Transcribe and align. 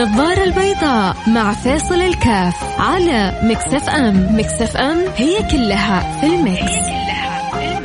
النظارة 0.00 0.44
البيضاء 0.44 1.16
مع 1.26 1.52
فيصل 1.52 1.94
الكاف 1.94 2.80
على 2.80 3.40
Mix 3.42 3.88
FM. 3.88 4.38
Mix 4.38 4.76
FM 4.76 4.98
هي 5.16 5.48
كلها 5.50 6.20
في 6.20 6.26
ال 6.26 6.33
Mix, 6.33 6.62
هي 6.62 6.80
كلها 6.82 7.50
في. 7.50 7.80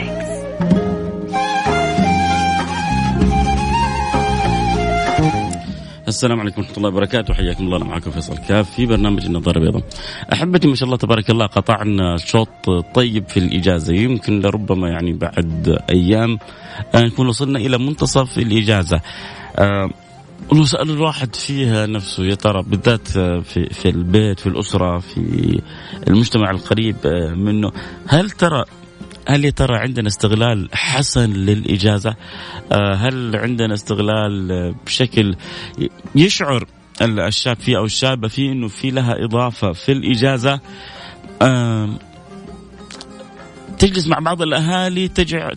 السلام 6.07 6.39
عليكم 6.39 6.61
ورحمة 6.61 6.77
الله 6.77 6.89
وبركاته. 6.89 7.33
حياكم 7.33 7.63
الله 7.63 7.77
أنا 7.77 7.85
معكم 7.85 8.11
فيصل 8.11 8.37
كاف 8.37 8.71
في 8.71 8.85
برنامج 8.85 9.25
النظارة 9.25 9.57
البيضاء. 9.57 9.83
أحبتي 10.33 10.67
ما 10.67 10.75
شاء 10.75 10.85
الله 10.85 10.97
تبارك 10.97 11.29
الله 11.29 11.45
قطعنا 11.45 12.17
شوط 12.17 12.69
طيب 12.93 13.27
في 13.27 13.37
الإجازة. 13.37 13.93
يمكن 13.93 14.39
لربما 14.39 14.89
يعني 14.89 15.13
بعد 15.13 15.77
أيام 15.89 16.39
نكون 16.95 17.27
وصلنا 17.27 17.59
إلى 17.59 17.77
منتصف 17.77 18.37
الإجازة. 18.37 19.01
أه 19.55 19.89
وسأل 20.51 20.89
الواحد 20.89 21.35
فيها 21.35 21.85
نفسه 21.85 22.23
يا 22.23 22.35
ترى 22.35 22.63
بالذات 22.63 23.07
في 23.07 23.69
في 23.69 23.89
البيت 23.89 24.39
في 24.39 24.47
الأسرة 24.47 24.99
في 24.99 25.61
المجتمع 26.07 26.51
القريب 26.51 26.95
منه 27.37 27.71
هل 28.07 28.29
ترى 28.29 28.63
هل 29.27 29.45
يا 29.45 29.49
ترى 29.49 29.77
عندنا 29.77 30.07
استغلال 30.07 30.69
حسن 30.73 31.33
للإجازة؟ 31.33 32.15
هل 32.71 33.35
عندنا 33.35 33.73
استغلال 33.73 34.73
بشكل 34.85 35.35
يشعر 36.15 36.67
الشاب 37.01 37.57
فيه 37.57 37.77
أو 37.77 37.85
الشابة 37.85 38.27
فيه 38.27 38.51
أنه 38.51 38.67
في 38.67 38.91
لها 38.91 39.25
إضافة 39.25 39.71
في 39.71 39.91
الإجازة؟ 39.91 40.59
تجلس 43.79 44.07
مع 44.07 44.19
بعض 44.19 44.41
الأهالي 44.41 45.07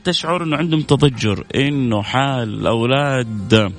تشعر 0.04 0.42
أنه 0.42 0.56
عندهم 0.56 0.80
تضجر 0.80 1.44
أنه 1.54 2.02
حال 2.02 2.60
الأولاد 2.60 3.72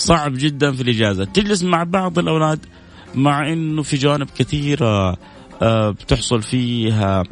صعب 0.00 0.32
جدا 0.36 0.72
في 0.72 0.82
الإجازة. 0.82 1.24
تجلس 1.24 1.62
مع 1.62 1.82
بعض 1.84 2.18
الأولاد 2.18 2.58
مع 3.14 3.52
أنه 3.52 3.82
في 3.82 3.96
جوانب 3.96 4.28
كثيرة 4.38 5.16
بتحصل 5.62 6.42
فيها 6.42 7.22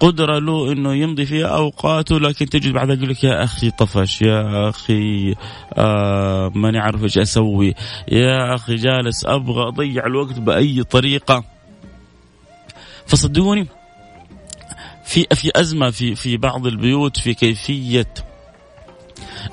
قدرة 0.00 0.38
له 0.38 0.72
إنه 0.72 0.94
يمضي 0.94 1.26
فيها 1.26 1.46
أوقاته 1.46 2.18
لكن 2.20 2.46
تجد 2.46 2.72
بعدها 2.72 2.94
يقول 2.94 3.08
لك 3.08 3.24
يا 3.24 3.44
أخي 3.44 3.70
طفش 3.70 4.22
يا 4.22 4.68
أخي 4.68 5.34
آه 5.74 6.52
ماني 6.54 6.78
عارف 6.78 7.02
إيش 7.02 7.18
أسوي 7.18 7.74
يا 8.08 8.54
أخي 8.54 8.74
جالس 8.74 9.24
أبغى 9.26 9.68
أضيع 9.68 10.06
الوقت 10.06 10.38
بأي 10.38 10.82
طريقة. 10.82 11.44
فصدقوني 13.06 13.66
في 15.04 15.26
في 15.34 15.50
أزمة 15.56 15.90
في 15.90 16.14
في 16.14 16.36
بعض 16.36 16.66
البيوت 16.66 17.16
في 17.20 17.34
كيفية 17.34 18.06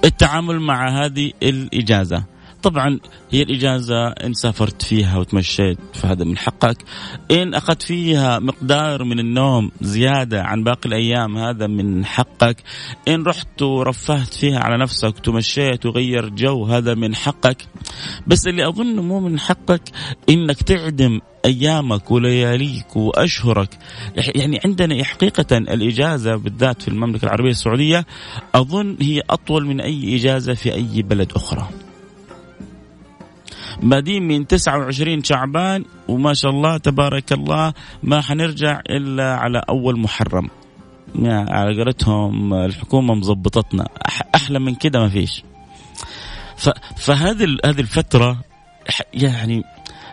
التعامل 0.05 0.59
مع 0.59 1.05
هذه 1.05 1.31
الإجازة. 1.43 2.23
طبعا 2.63 2.99
هي 3.31 3.41
الإجازة 3.41 4.07
إن 4.07 4.33
سافرت 4.33 4.81
فيها 4.81 5.17
وتمشيت 5.17 5.77
فهذا 5.93 6.23
من 6.23 6.37
حقك. 6.37 6.77
إن 7.31 7.53
أخذت 7.53 7.81
فيها 7.81 8.39
مقدار 8.39 9.03
من 9.03 9.19
النوم 9.19 9.71
زيادة 9.81 10.43
عن 10.43 10.63
باقي 10.63 10.89
الأيام 10.89 11.37
هذا 11.37 11.67
من 11.67 12.05
حقك. 12.05 12.63
إن 13.07 13.23
رحت 13.23 13.61
ورفهت 13.61 14.33
فيها 14.33 14.59
على 14.59 14.77
نفسك 14.77 15.17
وتمشيت 15.17 15.85
وغير 15.85 16.29
جو 16.29 16.65
هذا 16.65 16.93
من 16.93 17.15
حقك. 17.15 17.67
بس 18.27 18.47
اللي 18.47 18.67
أظن 18.67 18.95
مو 18.95 19.19
من 19.19 19.39
حقك 19.39 19.81
إنك 20.29 20.61
تعدم 20.61 21.19
أيامك 21.45 22.11
ولياليك 22.11 22.95
وأشهرك. 22.95 23.77
يعني 24.35 24.59
عندنا 24.65 25.03
حقيقة 25.03 25.57
الإجازة 25.57 26.35
بالذات 26.35 26.81
في 26.81 26.87
المملكة 26.87 27.25
العربية 27.25 27.49
السعودية 27.49 28.05
أظن 28.55 28.97
هي 29.01 29.21
أطول 29.29 29.65
من 29.65 29.81
أي 29.81 30.15
إجازة 30.15 30.53
في 30.53 30.73
أي 30.73 31.01
بلد 31.01 31.31
أخرى. 31.31 31.69
بادين 33.83 34.27
من 34.27 34.47
29 34.47 35.23
شعبان 35.23 35.85
وما 36.07 36.33
شاء 36.33 36.51
الله 36.51 36.77
تبارك 36.77 37.31
الله 37.31 37.73
ما 38.03 38.21
حنرجع 38.21 38.81
إلا 38.89 39.35
على 39.35 39.61
أول 39.69 39.99
محرم. 39.99 40.49
على 41.25 41.77
قولتهم 41.77 42.53
الحكومة 42.53 43.13
مظبطتنا 43.13 43.87
أحلى 44.35 44.59
من 44.59 44.75
كده 44.75 44.99
ما 44.99 45.09
فيش. 45.09 45.43
فهذه 46.97 47.57
هذه 47.65 47.79
الفترة 47.79 48.37
يعني 49.13 49.63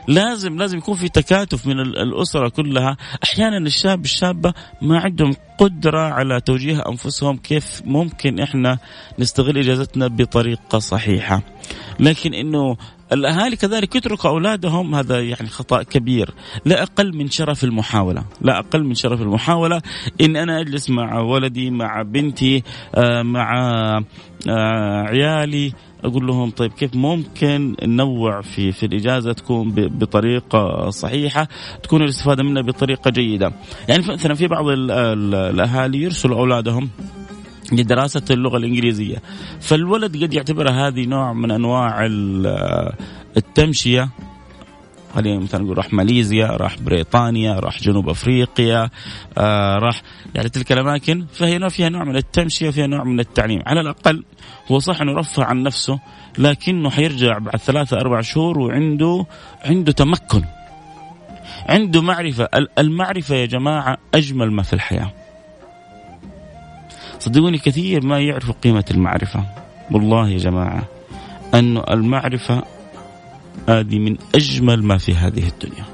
لازم 0.09 0.57
لازم 0.57 0.79
يكون 0.79 0.95
في 0.95 1.09
تكاتف 1.09 1.67
من 1.67 1.81
الأسرة 1.81 2.49
كلها. 2.49 2.97
أحيانا 3.25 3.59
الشاب 3.59 4.05
الشابة 4.05 4.55
ما 4.83 4.99
عندهم 4.99 5.35
قدرة 5.59 6.01
على 6.01 6.41
توجيه 6.41 6.83
أنفسهم 6.89 7.37
كيف 7.37 7.83
ممكن 7.85 8.41
إحنا 8.41 8.79
نستغل 9.19 9.59
إجازتنا 9.59 10.07
بطريقة 10.07 10.79
صحيحة. 10.79 11.43
لكن 12.01 12.35
إنه 12.35 12.77
الأهالي 13.13 13.57
كذلك 13.57 13.97
يتركوا 13.97 14.31
أولادهم 14.31 14.95
هذا 14.95 15.21
يعني 15.21 15.49
خطأ 15.49 15.83
كبير. 15.83 16.35
لا 16.65 16.83
أقل 16.83 17.17
من 17.17 17.31
شرف 17.31 17.65
المحاولة. 17.65 18.25
لا 18.41 18.59
أقل 18.59 18.85
من 18.85 18.95
شرف 18.95 19.21
المحاولة. 19.21 19.83
إن 20.21 20.37
أنا 20.37 20.61
أجلس 20.61 20.91
مع 20.91 21.21
ولدي 21.21 21.71
مع 21.71 22.03
بنتي 22.03 22.63
مع 23.23 23.51
عيالي 25.09 25.73
أقول 26.05 26.27
لهم 26.27 26.51
طيب 26.51 26.73
كيف 26.73 26.95
ممكن 26.95 27.77
ننوع 27.83 28.41
في 28.41 28.73
في 28.73 28.87
الإجازة 28.87 29.33
تكون 29.33 29.71
بطريقة 29.77 30.91
صحيحة 30.91 31.49
تكون 31.83 32.03
الاستفادة 32.03 32.43
منها 32.43 32.63
بطريقة 32.63 33.11
جيدة. 33.11 33.53
يعني 33.89 34.03
مثلا 34.09 34.35
في 34.35 34.47
بعض 34.47 34.65
الأهالي 34.69 36.03
يرسلوا 36.03 36.39
أولادهم 36.39 36.89
لدراسة 37.73 38.23
اللغة 38.31 38.57
الإنجليزية. 38.57 39.17
فالولد 39.61 40.25
قد 40.25 40.35
يعتبرها 40.35 40.89
هذه 40.89 41.07
نوع 41.07 41.33
من 41.33 41.51
أنواع 41.51 42.07
التمشية 43.37 44.09
خلينا 45.17 45.39
مثلا 45.39 45.65
نقول 45.65 45.79
راح 45.79 45.93
ماليزيا 45.93 46.47
راح 46.47 46.79
بريطانيا 46.79 47.61
راح 47.61 47.83
جنوب 47.83 48.09
أفريقيا 48.09 48.91
آه 49.39 49.79
راح 49.79 50.03
يعني 50.35 50.49
تلك 50.49 50.73
الأماكن. 50.73 51.27
فهي 51.33 51.71
فيها 51.71 51.89
نوع 51.89 52.05
من 52.05 52.17
التمشية 52.17 52.71
فيها 52.71 52.87
نوع 52.87 53.05
من 53.05 53.21
التعليم. 53.21 53.63
على 53.67 53.81
الأقل 53.81 54.25
هو 54.71 54.79
صح 54.79 55.01
إنه 55.01 55.13
يرفع 55.13 55.45
عن 55.45 55.63
نفسه 55.63 55.99
لكنه 56.39 56.91
حيرجع 56.91 57.39
بعد 57.39 57.57
ثلاثة 57.57 58.01
أربع 58.01 58.21
شهور 58.21 58.59
وعنده 58.59 59.27
عنده 59.65 59.93
تمكن. 59.93 60.43
عنده 61.69 62.03
معرفة. 62.03 62.49
المعرفة 62.79 63.35
يا 63.35 63.47
جماعة 63.47 63.99
أجمل 64.15 64.53
ما 64.53 64.63
في 64.63 64.73
الحياة. 64.73 65.13
صدقوني 67.19 67.59
كثير 67.59 68.07
ما 68.07 68.21
يعرفوا 68.21 68.55
قيمة 68.65 68.85
المعرفة. 68.91 69.45
والله 69.91 70.29
يا 70.29 70.39
جماعة 70.39 70.83
أن 71.55 71.83
المعرفة 71.91 72.76
هذه 73.69 73.99
من 73.99 74.17
أجمل 74.35 74.83
ما 74.83 74.99
في 74.99 75.15
هذه 75.15 75.49
الدنيا. 75.49 75.85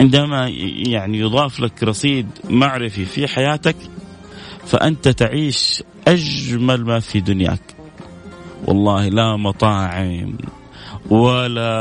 عندما 0.00 0.48
يعني 0.86 1.18
يضاف 1.18 1.60
لك 1.60 1.82
رصيد 1.82 2.26
معرفي 2.50 3.04
في 3.04 3.28
حياتك 3.28 3.76
فأنت 4.66 5.08
تعيش 5.08 5.82
أجمل 6.08 6.84
ما 6.84 7.00
في 7.00 7.20
دنياك. 7.20 7.60
والله 8.64 9.08
لا 9.08 9.36
مطاعم 9.36 10.36
ولا 11.10 11.72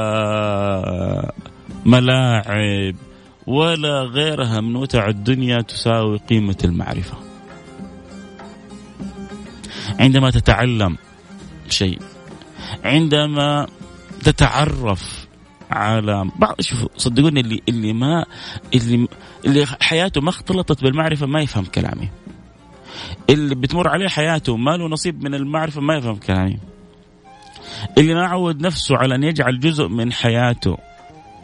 ملاعب 1.86 2.96
ولا 3.48 4.04
غيرها 4.04 4.62
من 4.62 4.74
متع 4.74 5.08
الدنيا 5.08 5.62
تساوي 5.62 6.18
قيمة 6.30 6.58
المعرفة. 6.64 7.18
عندما 10.00 10.32
تتعلم 10.32 10.98
شيء 11.70 12.00
عندما 12.84 13.68
تتعرف 14.24 15.28
على 15.72 16.30
بعض 16.36 16.62
شوفوا 16.62 16.90
صدقوني 16.98 17.40
اللي 17.40 17.62
اللي 17.70 17.94
ما 17.94 18.26
اللي 18.76 19.08
اللي 19.46 19.66
حياته 19.82 20.22
ما 20.22 20.30
اختلطت 20.30 20.84
بالمعرفة 20.84 21.26
ما 21.26 21.42
يفهم 21.42 21.66
كلامي. 21.66 22.10
اللي 23.30 23.56
بتمر 23.56 23.88
عليه 23.88 24.08
حياته 24.08 24.58
ما 24.58 24.78
له 24.78 24.88
نصيب 24.88 25.24
من 25.24 25.36
المعرفة 25.36 25.82
ما 25.82 25.96
يفهم 25.96 26.16
كلامي. 26.16 26.60
اللي 27.98 28.14
ما 28.14 28.28
عود 28.28 28.62
نفسه 28.62 28.98
على 28.98 29.16
أن 29.16 29.24
يجعل 29.24 29.60
جزء 29.60 29.88
من 29.88 30.14
حياته 30.14 30.78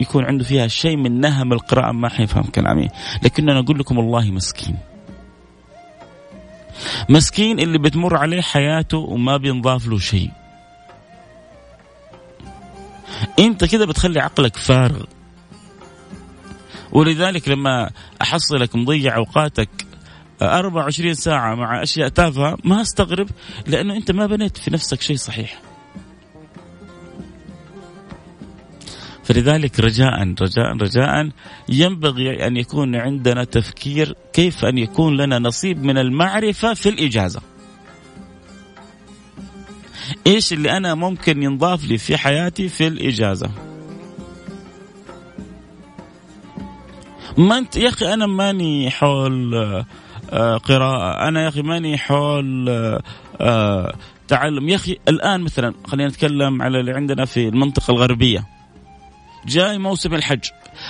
يكون 0.00 0.24
عنده 0.24 0.44
فيها 0.44 0.66
شيء 0.66 0.96
من 0.96 1.20
نهم 1.20 1.52
القراءة 1.52 1.92
ما 1.92 2.08
حيفهم 2.08 2.42
كلامي 2.42 2.88
لكن 3.22 3.50
أنا 3.50 3.58
أقول 3.60 3.78
لكم 3.78 3.98
والله 3.98 4.30
مسكين 4.30 4.76
مسكين 7.08 7.58
اللي 7.60 7.78
بتمر 7.78 8.16
عليه 8.16 8.40
حياته 8.40 8.98
وما 8.98 9.36
بينضاف 9.36 9.86
له 9.86 9.98
شيء 9.98 10.30
انت 13.38 13.64
كده 13.64 13.86
بتخلي 13.86 14.20
عقلك 14.20 14.56
فارغ. 14.56 15.04
ولذلك 16.92 17.48
لما 17.48 17.90
احصلك 18.22 18.76
مضيع 18.76 19.16
اوقاتك 19.16 19.68
24 20.42 21.14
ساعة 21.14 21.54
مع 21.54 21.82
أشياء 21.82 22.08
تافهة 22.08 22.58
ما 22.64 22.80
استغرب 22.80 23.28
لأنه 23.66 23.96
أنت 23.96 24.10
ما 24.10 24.26
بنيت 24.26 24.56
في 24.56 24.70
نفسك 24.70 25.00
شيء 25.00 25.16
صحيح. 25.16 25.60
فلذلك 29.24 29.80
رجاء 29.80 30.34
رجاء 30.40 30.76
رجاء 30.76 31.28
ينبغي 31.68 32.46
أن 32.46 32.56
يكون 32.56 32.96
عندنا 32.96 33.44
تفكير 33.44 34.14
كيف 34.32 34.64
أن 34.64 34.78
يكون 34.78 35.16
لنا 35.16 35.38
نصيب 35.38 35.82
من 35.82 35.98
المعرفة 35.98 36.74
في 36.74 36.88
الإجازة. 36.88 37.40
إيش 40.26 40.52
اللي 40.52 40.76
أنا 40.76 40.94
ممكن 40.94 41.42
ينضاف 41.42 41.84
لي 41.84 41.98
في 41.98 42.16
حياتي 42.16 42.68
في 42.68 42.86
الإجازة؟ 42.86 43.50
ما 47.38 47.58
انت 47.58 47.76
يا 47.76 47.88
أخي 47.88 48.14
أنا 48.14 48.26
ماني 48.26 48.90
حول 48.90 49.54
آه، 50.32 50.56
قراءة 50.56 51.28
أنا 51.28 51.42
يا 51.42 51.48
أخي 51.48 51.62
ماني 51.62 51.98
حول 51.98 52.68
آه، 53.40 53.94
تعلم. 54.28 54.68
يا 54.68 54.74
أخي 54.76 54.96
الآن 55.08 55.40
مثلا 55.40 55.74
خلينا 55.86 56.08
نتكلم 56.08 56.62
على 56.62 56.80
اللي 56.80 56.92
عندنا 56.92 57.24
في 57.24 57.48
المنطقة 57.48 57.90
الغربية. 57.90 58.44
جاي 59.46 59.78
موسم 59.78 60.14
الحج. 60.14 60.44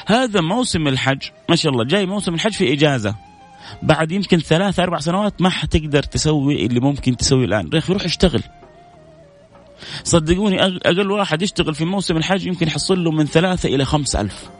هذا 0.07 0.41
موسم 0.41 0.89
الحج 0.89 1.23
ما 1.49 1.57
شاء 1.57 1.73
الله 1.73 1.85
جاي 1.85 2.07
موسم 2.07 2.35
الحج 2.35 2.53
في 2.53 2.73
إجازة. 2.73 3.15
بعد 3.83 4.13
يمكن 4.13 4.39
ثلاث 4.39 4.81
أربع 4.81 4.99
سنوات 4.99 5.43
ما 5.43 5.51
حتقدر 5.51 6.03
تسوي 6.03 6.67
اللي 6.67 6.81
ممكن 6.81 7.17
تسوي 7.17 7.45
الآن. 7.45 7.71
يا 7.73 7.79
أخي 7.79 7.93
روح 7.93 8.05
اشتغل. 8.05 8.43
صدقوني 10.05 10.65
أقل 10.65 11.11
واحد 11.11 11.43
يشتغل 11.43 11.75
في 11.75 11.85
موسم 11.85 12.17
الحج 12.17 12.47
يمكن 12.47 12.67
يحصل 12.67 13.05
له 13.05 13.11
من 13.11 13.27
ثلاثة 13.27 13.69
إلى 13.69 13.85
خمسة 13.85 14.21
ألف. 14.21 14.51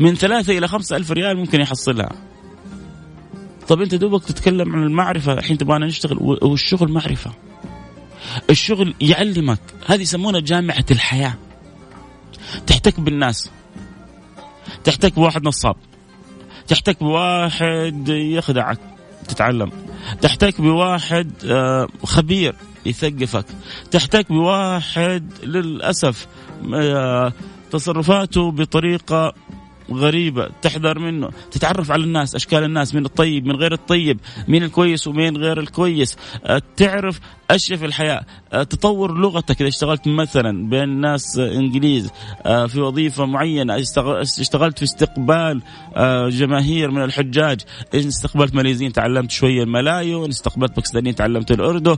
من 0.00 0.14
ثلاثة 0.14 0.58
إلى 0.58 0.68
خمسة 0.68 0.96
ألف 0.96 1.10
ريال 1.10 1.36
ممكن 1.36 1.60
يحصلها. 1.60 2.12
طب 3.68 3.80
أنت 3.80 3.94
دوبك 3.94 4.24
تتكلم 4.24 4.76
عن 4.76 4.82
المعرفة 4.82 5.32
الحين 5.32 5.58
تبغانا 5.58 5.86
نشتغل 5.86 6.18
والشغل 6.20 6.92
معرفة. 6.92 7.32
الشغل 8.50 8.94
يعلمك 9.00 9.60
هذه 9.86 10.02
يسمونها 10.02 10.40
جامعة 10.40 10.84
الحياة. 10.90 11.34
تحتك 12.66 13.00
بالناس. 13.00 13.50
تحتك 14.84 15.14
بواحد 15.14 15.44
نصاب. 15.44 15.76
تحتك 16.68 17.02
بواحد 17.02 18.08
يخدعك. 18.08 18.93
تتعلم. 19.28 19.70
تحتك 20.20 20.60
بواحد 20.60 21.32
آه، 21.44 21.88
خبير 22.04 22.54
يثقفك. 22.86 23.44
تحتك 23.90 24.32
بواحد 24.32 25.30
للأسف 25.42 26.26
آه، 26.74 27.32
تصرفاته 27.70 28.50
بطريقة 28.50 29.34
غريبة 29.92 30.48
تحذر 30.62 30.98
منه 30.98 31.30
تتعرف 31.50 31.90
على 31.90 32.04
الناس 32.04 32.34
أشكال 32.34 32.64
الناس 32.64 32.94
من 32.94 33.04
الطيب 33.04 33.46
من 33.46 33.56
غير 33.56 33.72
الطيب 33.72 34.20
مين 34.48 34.62
الكويس 34.62 35.06
ومين 35.06 35.36
غير 35.36 35.60
الكويس. 35.60 36.16
آه، 36.44 36.62
تعرف 36.76 37.20
أشياء 37.50 37.78
في 37.78 37.86
الحياة. 37.86 38.26
آه، 38.52 38.62
تطور 38.62 39.18
لغتك. 39.18 39.60
إذا 39.60 39.68
اشتغلت 39.68 40.08
مثلا 40.08 40.68
بين 40.68 40.88
ناس 41.00 41.38
إنجليز 41.38 42.10
آه، 42.46 42.66
في 42.66 42.80
وظيفة 42.80 43.26
معينة 43.26 43.76
اشتغلت 44.40 44.78
في 44.78 44.84
استقبال 44.84 45.62
جماهير 46.30 46.90
من 46.90 47.04
الحجاج 47.04 47.60
إن 47.94 47.98
استقبلت 47.98 48.54
ماليزيين 48.54 48.92
تعلمت 48.92 49.30
شوية 49.30 49.62
الملايو 49.62 50.24
إن 50.24 50.30
استقبلت 50.30 50.76
باكستانيين 50.76 51.14
تعلمت 51.14 51.50
الأردو 51.50 51.96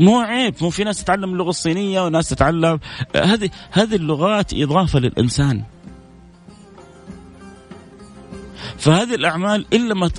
مو 0.00 0.18
عيب 0.20 0.54
مو 0.60 0.70
في 0.70 0.84
ناس 0.84 1.04
تتعلم 1.04 1.32
اللغة 1.32 1.48
الصينية 1.48 2.00
وناس 2.00 2.28
تتعلم. 2.28 2.80
هذه 3.16 3.50
هذه 3.70 3.96
اللغات 3.96 4.54
إضافة 4.54 4.98
للإنسان. 4.98 5.62
فهذه 8.78 9.14
الأعمال 9.14 9.66
إلا 9.72 9.94
ما 9.94 10.10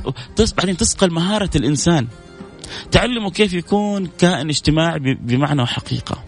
بعدين 0.57 0.77
تسقل 0.77 1.11
مهارة 1.11 1.49
الإنسان. 1.55 2.07
تعلمه 2.91 3.31
كيف 3.31 3.53
يكون 3.53 4.09
كائن 4.19 4.49
اجتماعي 4.49 4.99
بمعنى 4.99 5.61
وحقيقة. 5.61 6.23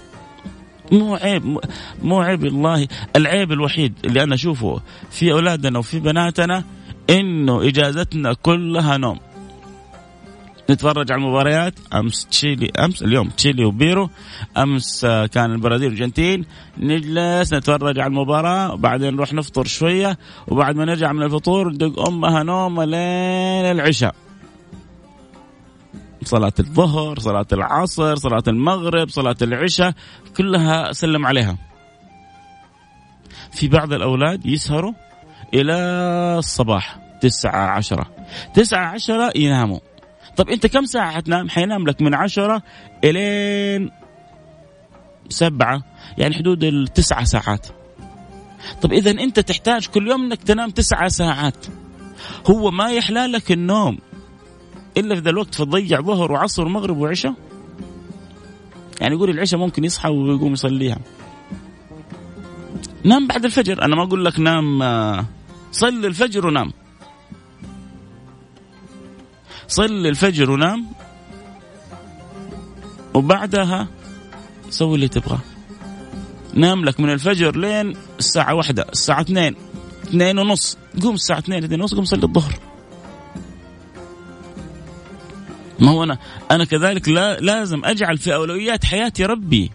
مو 0.92 1.16
عيب 1.16 1.60
مو 2.04 2.22
عيب 2.22 2.44
والله. 2.44 2.88
العيب 3.16 3.52
الوحيد 3.52 3.94
اللي 4.06 4.24
أنا 4.24 4.36
أشوفه 4.36 4.82
في 5.12 5.32
أولادنا 5.32 5.80
وفي 5.80 6.00
بناتنا 6.00 6.64
إنه 7.10 7.68
إجازتنا 7.68 8.34
كلها 8.34 8.98
نوم. 8.98 9.20
نتفرج 10.70 11.12
على 11.12 11.22
المباريات. 11.22 11.74
أمس 11.94 12.26
تشيلي 12.26 12.72
أمس 12.80 13.04
اليوم 13.04 13.30
تشيلي 13.30 13.66
وبيرو. 13.66 14.10
أمس 14.58 15.06
آه، 15.06 15.26
كان 15.26 15.52
البرازيل 15.52 15.92
والارجنتين 15.92 16.46
نجلس 16.78 17.54
نتفرج 17.54 18.00
على 18.00 18.08
المباراة. 18.08 18.74
وبعدين 18.74 19.14
نروح 19.16 19.34
نفطر 19.34 19.66
شوية. 19.66 20.18
وبعد 20.48 20.76
ما 20.76 20.86
نرجع 20.86 21.12
من 21.12 21.24
الفطور 21.24 21.74
ندق 21.74 22.08
أمها 22.08 22.44
نوم 22.44 22.82
لين 22.82 23.66
العشاء. 23.72 24.16
صلاة 26.24 26.54
الظهر 26.60 27.20
صلاة 27.20 27.46
العصر 27.54 28.16
صلاة 28.16 28.44
المغرب 28.48 29.10
صلاة 29.10 29.36
العشاء 29.42 29.94
كلها 30.38 30.92
سلم 30.92 31.26
عليها. 31.26 31.58
في 33.52 33.68
بعض 33.68 33.94
الأولاد 33.94 34.46
يسهروا 34.46 34.94
إلى 35.54 35.74
الصباح 36.38 37.00
تسعة 37.22 37.68
عشرة. 37.68 38.06
تسعة 38.54 38.86
عشرة 38.86 39.32
يناموا. 39.36 39.80
طب 40.40 40.50
انت 40.50 40.68
كم 40.68 40.86
ساعة 40.86 41.12
حتنام؟ 41.12 41.50
حينام 41.50 41.88
لك 41.88 42.02
من 42.02 42.14
عشرة 42.14 42.64
إلين 43.04 43.92
سبعة 45.30 45.84
يعني 46.18 46.36
حدود 46.36 46.64
التسعة 46.64 47.24
ساعات. 47.24 47.68
طب 48.82 48.94
اذا 48.94 49.12
انت 49.12 49.40
تحتاج 49.40 49.88
كل 49.88 50.08
يوم 50.08 50.24
انك 50.24 50.44
تنام 50.44 50.70
تسعة 50.70 51.08
ساعات. 51.08 51.66
هو 52.50 52.72
ما 52.72 52.92
يحلى 52.92 53.28
لك 53.28 53.52
النوم 53.52 53.98
إلا 54.98 55.16
في 55.16 55.22
ذا 55.22 55.30
الوقت 55.30 55.56
فتضيع 55.56 56.02
ظهر 56.02 56.32
وعصر 56.32 56.66
ومغرب 56.66 56.98
وعشاء. 56.98 57.34
يعني 59.02 59.16
يقول 59.16 59.30
العشاء 59.30 59.60
ممكن 59.60 59.84
يصحى 59.84 60.10
ويقوم 60.10 60.54
يصليها. 60.54 61.00
نام 63.04 63.28
بعد 63.28 63.46
الفجر. 63.46 63.82
أنا 63.86 63.96
ما 63.96 64.04
أقول 64.04 64.26
لك 64.26 64.40
نام 64.40 64.82
آه، 64.82 65.26
صلي 65.72 66.08
الفجر 66.08 66.48
ونام. 66.48 66.72
صل 69.70 70.08
الفجر 70.08 70.52
ونام 70.52 70.86
وبعدها 73.14 73.88
سوي 74.70 74.96
اللي 74.96 75.08
تبغاه. 75.08 75.40
نام 76.54 76.86
لك 76.86 77.00
من 77.00 77.10
الفجر 77.10 77.58
لين 77.58 77.98
الساعة 78.20 78.54
واحدة 78.54 78.86
الساعة 78.92 79.22
اثنين 79.22 79.56
اثنين 80.04 80.40
ونص. 80.40 80.78
قوم 81.02 81.16
الساعة 81.16 81.40
اثنين 81.40 81.64
اثنين 81.64 81.82
ونص 81.82 81.94
قوم 81.94 82.06
صلي 82.06 82.24
الظهر. 82.24 82.60
ما 85.80 85.92
هو 85.92 86.04
أنا 86.04 86.18
أنا 86.52 86.66
كذلك 86.66 87.10
لا 87.10 87.40
لازم 87.40 87.86
أجعل 87.86 88.18
في 88.18 88.34
أولويات 88.34 88.86
حياتي 88.86 89.26
ربي. 89.26 89.72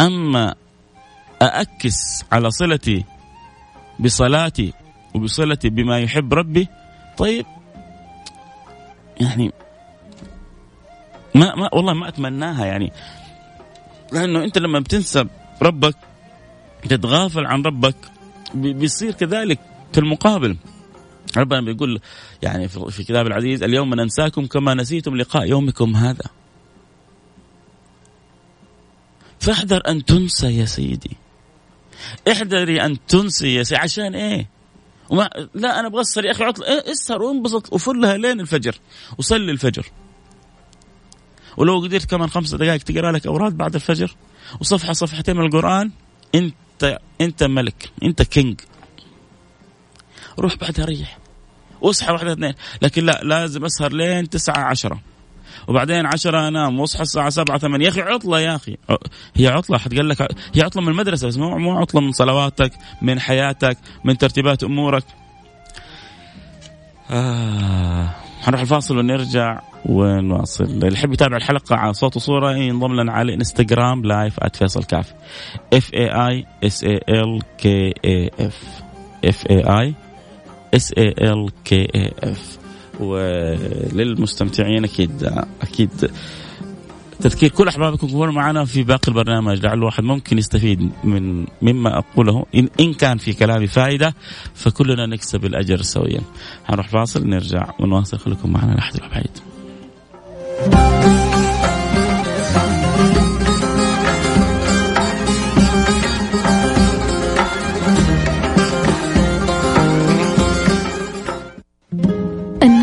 أما 0.00 0.54
أأكس 1.42 2.24
على 2.32 2.50
صلتي 2.50 3.04
بصلاتي 4.00 4.72
وبصلتي 5.14 5.70
بما 5.70 5.98
يحب 5.98 6.34
ربي 6.34 6.68
طيب. 7.16 7.46
يعني 9.20 9.52
ما 11.34 11.54
ما 11.54 11.74
والله 11.74 11.94
ما 11.94 12.08
أتمناها 12.08 12.66
يعني. 12.66 12.92
لأنه 14.12 14.44
أنت 14.44 14.58
لما 14.58 14.80
بتنسى 14.80 15.24
ربك 15.62 15.96
تتغافل 16.88 17.46
عن 17.46 17.62
ربك 17.62 17.96
بيصير 18.54 19.12
كذلك 19.12 19.58
في 19.92 20.00
المقابل. 20.00 20.56
ربنا 21.36 21.60
بيقول 21.60 22.00
يعني 22.42 22.68
في 22.68 23.04
كتاب 23.04 23.26
العزيز 23.26 23.62
اليوم 23.62 23.94
ننساكم 23.94 24.46
كما 24.46 24.74
نسيتم 24.74 25.16
لقاء 25.16 25.46
يومكم 25.46 25.96
هذا. 25.96 26.24
فاحذر 29.40 29.82
أن 29.88 30.04
تنسى 30.04 30.58
يا 30.58 30.64
سيدي. 30.64 31.16
احذري 32.32 32.84
أن 32.84 33.06
تنسي 33.06 33.54
يا 33.54 33.62
سيدي. 33.62 33.80
عشان 33.80 34.14
إيه؟ 34.14 34.55
وما 35.10 35.30
لا 35.54 35.80
أنا 35.80 35.88
أبغى 35.88 36.00
أسهر 36.00 36.24
يا 36.24 36.30
أخي 36.30 36.44
عطل 36.44 36.64
إيه 36.64 36.92
أسهر 36.92 37.22
وانبسط 37.22 37.72
وفلها 37.72 38.16
لين 38.16 38.40
الفجر 38.40 38.78
وصلي 39.18 39.52
الفجر. 39.52 39.86
ولو 41.56 41.80
قدرت 41.80 42.10
كمان 42.10 42.30
خمس 42.30 42.54
دقائق 42.54 42.82
تقرأ 42.82 43.12
لك 43.12 43.26
أوراد 43.26 43.56
بعد 43.56 43.74
الفجر 43.74 44.16
وصفحة 44.60 44.92
صفحتين 44.92 45.36
من 45.36 45.46
القرآن 45.46 45.90
انت 46.34 46.98
أنت 47.20 47.42
ملك 47.42 47.90
أنت 48.02 48.22
كينج 48.22 48.60
روح 50.38 50.56
بعدها 50.56 50.84
ريح 50.84 51.18
واصحى 51.80 52.12
واحدة 52.12 52.32
اثنين. 52.32 52.54
لكن 52.82 53.04
لا 53.04 53.20
لازم 53.22 53.64
أسهر 53.64 53.92
لين 53.92 54.30
تسعة 54.30 54.58
عشرة. 54.58 55.00
وبعدين 55.68 56.06
عشرة 56.06 56.48
أنام 56.48 56.80
وأصحى 56.80 57.02
الساعة 57.02 57.30
سبعة 57.30 57.58
ثمانية. 57.58 57.84
يا 57.84 57.90
أخي 57.90 58.00
عطلة 58.00 58.40
يا 58.40 58.56
أخي. 58.56 58.76
هي 59.36 59.48
عطلة. 59.48 59.78
حتقول 59.78 60.10
لك 60.10 60.22
هي 60.54 60.62
عطلة 60.62 60.82
من 60.82 60.88
المدرسة 60.88 61.28
بس 61.28 61.36
مو 61.36 61.58
مو 61.58 61.78
عطلة 61.78 62.00
من 62.00 62.12
صلواتك 62.12 62.72
من 63.02 63.20
حياتك 63.20 63.78
من 64.04 64.18
ترتيبات 64.18 64.64
أمورك. 64.64 65.04
آه. 67.10 68.10
حنروح 68.42 68.60
الفاصل 68.60 68.98
ونرجع 68.98 69.60
ونواصل. 69.84 70.64
اللي 70.64 70.92
يحب 70.92 71.12
يتابع 71.12 71.36
الحلقة 71.36 71.76
على 71.76 71.92
صوت 71.92 72.16
وصورة 72.16 72.56
ينضم 72.56 73.00
لنا 73.00 73.12
على 73.12 73.34
انستغرام 73.34 74.04
live 74.04 74.40
@فيصل 74.54 74.84
كاف 74.84 75.14
F 75.72 75.94
A 75.94 76.28
I 76.28 76.46
S 76.64 76.84
A 76.84 77.00
L 77.08 77.42
K 77.58 77.94
A 78.04 78.30
F 78.40 78.82
F 79.24 79.46
A 79.50 79.80
I 79.80 79.94
S 80.74 80.92
A 80.98 81.08
L 81.08 81.50
K 81.64 81.88
A 81.94 82.12
F 82.22 82.58
وللمستمتعين 83.00 84.84
أكيد 84.84 85.32
أكيد 85.62 85.90
تذكير 87.20 87.50
كل 87.50 87.68
أحبابكم 87.68 88.06
كونوا 88.08 88.32
معنا 88.32 88.64
في 88.64 88.82
باقي 88.82 89.08
البرنامج 89.08 89.66
لعل 89.66 89.78
الواحد 89.78 90.04
ممكن 90.04 90.38
يستفيد 90.38 90.90
من 91.04 91.46
مما 91.62 91.98
أقوله 91.98 92.46
ان 92.54 92.68
إن 92.80 92.94
كان 92.94 93.18
في 93.18 93.32
كلامي 93.32 93.66
فائدة 93.66 94.14
فكلنا 94.54 95.06
نكسب 95.06 95.44
الأجر 95.44 95.82
سويا. 95.82 96.20
حنروح 96.64 96.88
فاصل 96.88 97.28
نرجع 97.28 97.70
ونواصل 97.80 98.18
خليكم 98.18 98.52
معنا 98.52 98.72
لا 98.72 98.78
احد 98.78 99.00
بعيد. 99.10 99.30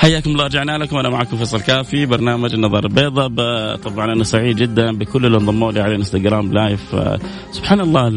حياكم 0.00 0.30
الله 0.30 0.44
رجعنا 0.44 0.78
لكم. 0.78 0.96
أنا 0.96 1.08
معكم 1.08 1.36
فيصل 1.36 1.60
كاف 1.60 1.83
في 1.83 2.06
برنامج 2.06 2.54
النظارة 2.54 2.84
البيضاء 2.84 3.76
طبعا 3.76 4.12
أنا 4.12 4.24
سعيد 4.24 4.56
جدا 4.56 4.98
بكل 4.98 5.26
اللي 5.26 5.38
انضموا 5.38 5.72
لي 5.72 5.80
على 5.80 5.90
الانستغرام 5.90 6.52
live 6.52 6.96
سبحان 7.50 7.80
الله 7.80 8.08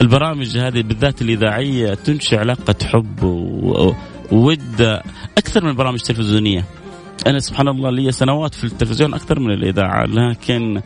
البرامج 0.00 0.58
هذه 0.58 0.82
بالذات 0.82 1.22
الإذاعية 1.22 1.94
تنشئ 1.94 2.36
علاقة 2.36 2.74
حب 2.84 3.22
وود. 4.32 5.00
أكثر 5.38 5.64
من 5.64 5.70
البرامج 5.70 5.98
التلفزيونيه 6.00 6.64
أنا 7.26 7.38
سبحان 7.38 7.68
الله 7.68 7.90
لي 7.90 8.12
سنوات 8.12 8.54
في 8.54 8.64
التلفزيون 8.64 9.14
أكثر 9.14 9.40
من 9.40 9.50
الإذاعة 9.50 10.04
لكن 10.04 10.82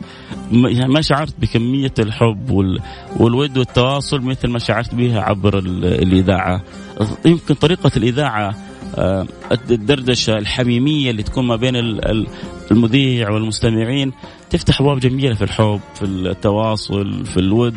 ما 0.87 1.01
شعرت 1.01 1.33
بكمية 1.39 1.93
الحب 1.99 2.75
والود 3.17 3.57
والتواصل 3.57 4.21
مثل 4.21 4.47
ما 4.47 4.59
شعرت 4.59 4.95
بها 4.95 5.21
عبر 5.21 5.57
الإذاعة. 5.57 6.63
يمكن 7.25 7.53
طريقة 7.53 7.91
الإذاعة 7.97 8.49
آه، 8.49 8.70
الدردشة 9.71 10.37
الحميمية 10.37 11.11
اللي 11.11 11.23
تكون 11.23 11.47
ما 11.47 11.55
بين 11.55 11.75
المذيع 12.71 13.29
والمستمعين 13.29 14.11
تفتح 14.49 14.81
أبواب 14.81 14.99
جميلة 14.99 15.35
في 15.35 15.43
الحب 15.43 15.79
في 15.95 16.05
التواصل 16.05 17.25
في 17.25 17.37
الود. 17.37 17.75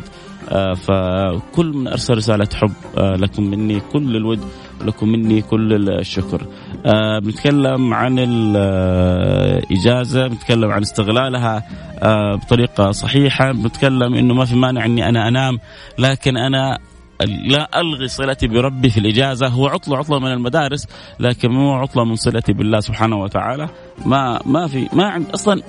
آه، 0.49 0.73
فكل 0.73 1.65
من 1.65 1.87
أرسل 1.87 2.17
رسالة 2.17 2.47
حب 2.53 2.71
آه، 2.97 3.15
لكم 3.15 3.43
مني 3.43 3.79
كل 3.79 4.15
الود 4.15 4.39
لكم 4.85 5.09
مني 5.09 5.41
كل 5.41 5.89
الشكر. 5.89 6.47
بنتكلم 7.23 7.93
عن 7.93 8.19
الإجازة 8.19 10.27
بنتكلم 10.27 10.71
عن 10.71 10.81
استغلالها 10.81 11.63
بطريقة 12.35 12.91
صحيحة. 12.91 13.51
بنتكلم 13.51 14.13
أنه 14.13 14.33
ما 14.33 14.45
في 14.45 14.55
مانع 14.55 14.85
أني 14.85 15.09
أنا 15.09 15.27
أنام 15.27 15.59
لكن 15.99 16.37
أنا 16.37 16.77
لا 17.21 17.81
ألغي 17.81 18.07
صلتي 18.07 18.47
بربي 18.47 18.89
في 18.89 18.99
الإجازة. 18.99 19.47
هو 19.47 19.67
عطلة 19.67 19.97
عطلة 19.97 20.19
من 20.19 20.31
المدارس 20.31 20.87
لكن 21.19 21.51
مو 21.51 21.73
عطلة 21.73 22.03
من 22.05 22.15
صلتي 22.15 22.53
بالله 22.53 22.79
سبحانه 22.79 23.15
وتعالى. 23.15 23.69
ما 24.05 24.39
ما 24.45 24.67
في 24.67 24.89
ما 24.93 25.05
عند 25.05 25.29
أصلا 25.29 25.61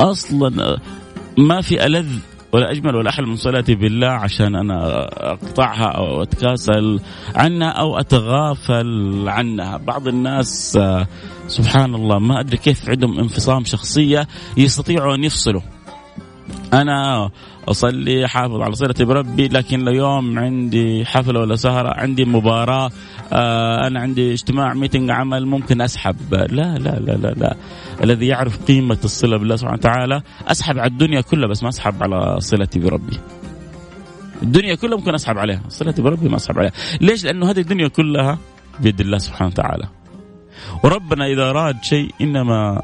أصلا 0.00 0.78
ما 1.38 1.60
في 1.60 1.86
ألذ 1.86 2.18
ولا 2.52 2.70
أجمل 2.70 2.96
ولا 2.96 3.10
أحلى 3.10 3.26
من 3.26 3.36
صلتي 3.36 3.74
بالله 3.74 4.10
عشان 4.10 4.54
أنا 4.54 5.08
أقطعها 5.32 5.86
أو 5.86 6.22
أتكاسل 6.22 7.00
عنها 7.34 7.68
أو 7.68 7.98
أتغافل 7.98 9.24
عنها. 9.28 9.76
بعض 9.76 10.08
الناس 10.08 10.78
سبحان 11.46 11.94
الله 11.94 12.18
ما 12.18 12.40
أدري 12.40 12.56
كيف 12.56 12.88
عندهم 12.88 13.18
انفصام 13.18 13.64
شخصية 13.64 14.28
يستطيعوا 14.56 15.14
أن 15.14 15.24
يفصلوا. 15.24 15.62
أنا 16.72 17.30
أصلي 17.68 18.28
حافظ 18.28 18.60
على 18.60 18.74
صلتي 18.74 19.04
بربي 19.04 19.48
لكن 19.48 19.80
لو 19.80 19.92
يوم 19.92 20.38
عندي 20.38 21.04
حفلة 21.04 21.40
ولا 21.40 21.56
سهرة 21.56 22.00
عندي 22.00 22.24
مباراة 22.24 22.90
آه 23.32 23.86
أنا 23.86 24.00
عندي 24.00 24.32
اجتماع 24.32 24.74
ميتنج 24.74 25.10
عمل 25.10 25.46
ممكن 25.46 25.80
أسحب. 25.80 26.34
لا 26.34 26.46
لا 26.46 26.78
لا 26.78 27.12
لا 27.12 27.34
لا. 27.36 27.56
الذي 28.02 28.26
يعرف 28.26 28.64
قيمة 28.64 28.98
الصلة 29.04 29.36
بالله 29.36 29.56
سبحانه 29.56 29.78
وتعالى 29.78 30.22
أسحب 30.48 30.78
على 30.78 30.90
الدنيا 30.90 31.20
كلها 31.20 31.48
بس 31.48 31.62
ما 31.62 31.68
أسحب 31.68 32.02
على 32.02 32.40
صلتي 32.40 32.78
بربي. 32.78 33.18
الدنيا 34.42 34.74
كلها 34.74 34.96
ممكن 34.96 35.14
أسحب 35.14 35.38
عليها 35.38 35.62
صلتي 35.68 36.02
بربي 36.02 36.28
ما 36.28 36.36
أسحب 36.36 36.58
عليها. 36.58 36.72
ليش؟ 37.00 37.24
لأنه 37.24 37.50
هذه 37.50 37.60
الدنيا 37.60 37.88
كلها 37.88 38.38
بيد 38.80 39.00
الله 39.00 39.18
سبحانه 39.18 39.50
وتعالى. 39.50 39.88
وربنا 40.84 41.26
إذا 41.26 41.50
أراد 41.50 41.76
شيء 41.82 42.10
إنما 42.20 42.82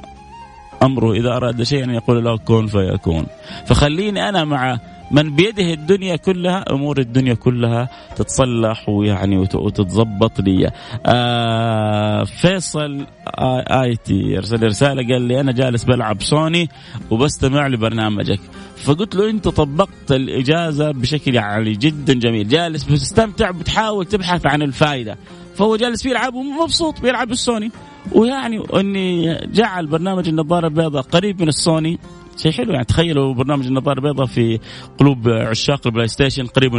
أمره 0.83 1.13
إذا 1.13 1.37
أراد 1.37 1.63
شيئا 1.63 1.93
يقول 1.93 2.25
له 2.25 2.37
كن 2.37 2.67
فيكون. 2.67 3.27
فخليني 3.67 4.29
أنا 4.29 4.45
مع 4.45 4.79
من 5.11 5.37
بيده 5.37 5.73
الدنيا 5.73 6.17
كلها 6.17 6.65
أمور 6.71 6.99
الدنيا 6.99 7.35
كلها 7.35 7.89
تتصلح 8.17 8.89
ويعني 8.89 9.39
وتتظبط 9.39 10.41
لي. 10.41 10.71
آه 11.07 12.25
فيصل 12.25 13.07
آه 13.27 13.83
ايتي 13.83 14.37
ارسل 14.37 14.63
رسالة 14.63 15.15
قال 15.15 15.23
لي 15.23 15.41
أنا 15.41 15.53
جالس 15.53 15.85
بلعب 15.85 16.23
سوني 16.23 16.69
وبستمع 17.11 17.67
لبرنامجك. 17.67 18.41
فقلت 18.77 19.15
له 19.15 19.31
أنت 19.31 19.49
طبقت 19.49 20.11
الإجازة 20.13 20.91
بشكل 20.91 21.35
يعني 21.35 21.73
جدا 21.73 22.15
جميل. 22.15 22.49
جالس 22.49 22.85
بتستمتع 22.85 23.51
بتحاول 23.51 24.07
تبحث 24.07 24.47
عن 24.47 24.63
الفائده 24.63 25.17
فهو 25.57 25.77
جالس 25.77 26.07
يلعب 26.07 26.35
ومبسوط 26.35 27.01
بيلعب 27.01 27.31
السوني. 27.31 27.71
ويعني 28.13 28.63
إني 28.75 29.39
جعل 29.47 29.87
برنامج 29.87 30.29
النظارة 30.29 30.67
البيضاء 30.67 31.03
قريب 31.03 31.43
من 31.43 31.49
السوني. 31.49 31.99
شيء 32.37 32.53
حلو 32.53 32.73
يعني 32.73 32.85
تخيلوا 32.85 33.35
برنامج 33.35 33.67
النظارة 33.67 33.99
البيضاء 33.99 34.27
في 34.27 34.59
قلوب 34.99 35.29
عشاق 35.29 35.87
البلاي 35.87 36.09
ستيشن 36.09 36.47
قريب 36.47 36.73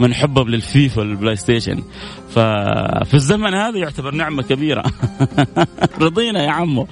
من 0.00 0.14
حبهم 0.14 0.48
للفيفا 0.48 1.02
البلاي 1.02 1.36
ستيشن. 1.36 1.82
ففي 2.30 3.14
الزمن 3.14 3.54
هذا 3.54 3.78
يعتبر 3.78 4.14
نعمة 4.14 4.42
كبيرة. 4.42 4.82
رضينا 6.00 6.44
يا 6.44 6.50
عمو. 6.50 6.86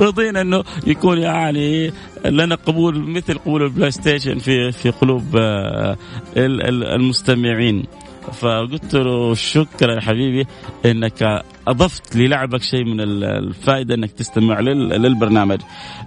رضينا 0.00 0.40
إنه 0.40 0.64
يكون 0.86 1.18
يعني 1.18 1.92
لنا 2.24 2.54
قبول 2.54 2.98
مثل 2.98 3.38
قبول 3.38 3.62
البلاي 3.62 3.90
ستيشن 3.90 4.38
في 4.38 4.72
في 4.72 4.90
قلوب 4.90 5.36
آه، 5.36 5.96
المستمعين. 6.36 7.84
فقلت 8.32 8.94
له 8.94 9.34
شكرا 9.34 9.94
يا 9.94 10.00
حبيبي 10.00 10.46
إنك 10.86 11.42
أضفت 11.68 12.16
للعبك 12.16 12.62
شيء 12.62 12.84
من 12.84 13.00
الفائدة 13.00 13.94
إنك 13.94 14.10
تستمع 14.10 14.60
للبرنامج. 14.60 15.60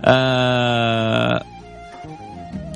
آه 0.06 1.44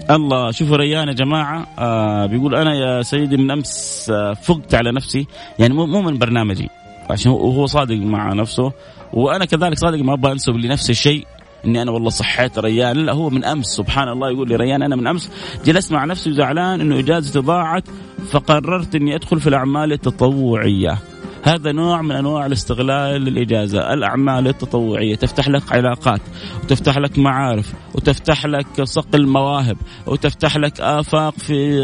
الله 0.09 0.51
شوفوا 0.51 0.77
ريان 0.77 1.07
يا 1.07 1.13
جماعة. 1.13 1.67
آه 1.79 2.25
بيقول 2.25 2.55
أنا 2.55 2.75
يا 2.75 3.01
سيدي 3.01 3.37
من 3.37 3.51
أمس 3.51 4.07
آه 4.13 4.33
فقت 4.33 4.75
على 4.75 4.91
نفسي. 4.91 5.27
يعني 5.59 5.73
مو 5.73 6.01
من 6.01 6.17
برنامجي 6.17 6.69
عشان 7.09 7.31
هو 7.31 7.65
صادق 7.65 7.95
مع 7.95 8.33
نفسه. 8.33 8.71
وأنا 9.13 9.45
كذلك 9.45 9.77
صادق 9.77 9.99
ما 9.99 10.13
أبغى 10.13 10.31
انسب 10.31 10.55
لنفسي 10.55 10.91
الشيء 10.91 11.27
إني 11.65 11.81
أنا 11.81 11.91
والله 11.91 12.09
صحيت 12.09 12.59
ريان. 12.59 12.97
لا 12.97 13.13
هو 13.13 13.29
من 13.29 13.43
أمس 13.43 13.65
سبحان 13.65 14.09
الله 14.09 14.29
يقول 14.29 14.49
لي 14.49 14.55
ريان 14.55 14.81
أنا 14.81 14.95
من 14.95 15.07
أمس 15.07 15.31
جلست 15.65 15.91
مع 15.91 16.05
نفسي 16.05 16.29
وزعلان 16.29 16.81
إنه 16.81 16.99
اجازتي 16.99 17.39
ضاعت 17.39 17.83
فقررت 18.31 18.95
إني 18.95 19.15
أدخل 19.15 19.39
في 19.39 19.47
الأعمال 19.47 19.93
التطوعية. 19.93 20.97
هذا 21.43 21.71
نوع 21.71 22.01
من 22.01 22.11
أنواع 22.11 22.45
الاستغلال 22.45 23.21
للإجازة، 23.21 23.93
الأعمال 23.93 24.47
التطوعية 24.47 25.15
تفتح 25.15 25.47
لك 25.47 25.73
علاقات 25.73 26.21
وتفتح 26.63 26.97
لك 26.97 27.19
معارف 27.19 27.73
وتفتح 27.93 28.45
لك 28.45 28.83
صقل 28.83 29.27
مواهب 29.27 29.77
وتفتح 30.05 30.57
لك 30.57 30.81
آفاق 30.81 31.33
في 31.37 31.79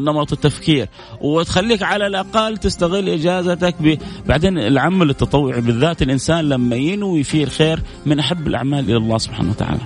نمط 0.00 0.32
التفكير 0.32 0.88
وتخليك 1.20 1.82
على 1.82 2.06
الأقل 2.06 2.56
تستغل 2.56 3.08
إجازتك 3.08 3.74
ب... 3.80 3.98
بعدين 4.26 4.58
العمل 4.58 5.10
التطوعي 5.10 5.60
بالذات 5.60 6.02
الإنسان 6.02 6.48
لما 6.48 6.76
ينوي 6.76 7.22
فيه 7.22 7.44
الخير 7.44 7.82
من 8.06 8.18
أحب 8.18 8.46
الأعمال 8.46 8.84
إلى 8.84 8.96
الله 8.96 9.18
سبحانه 9.18 9.50
وتعالى. 9.50 9.80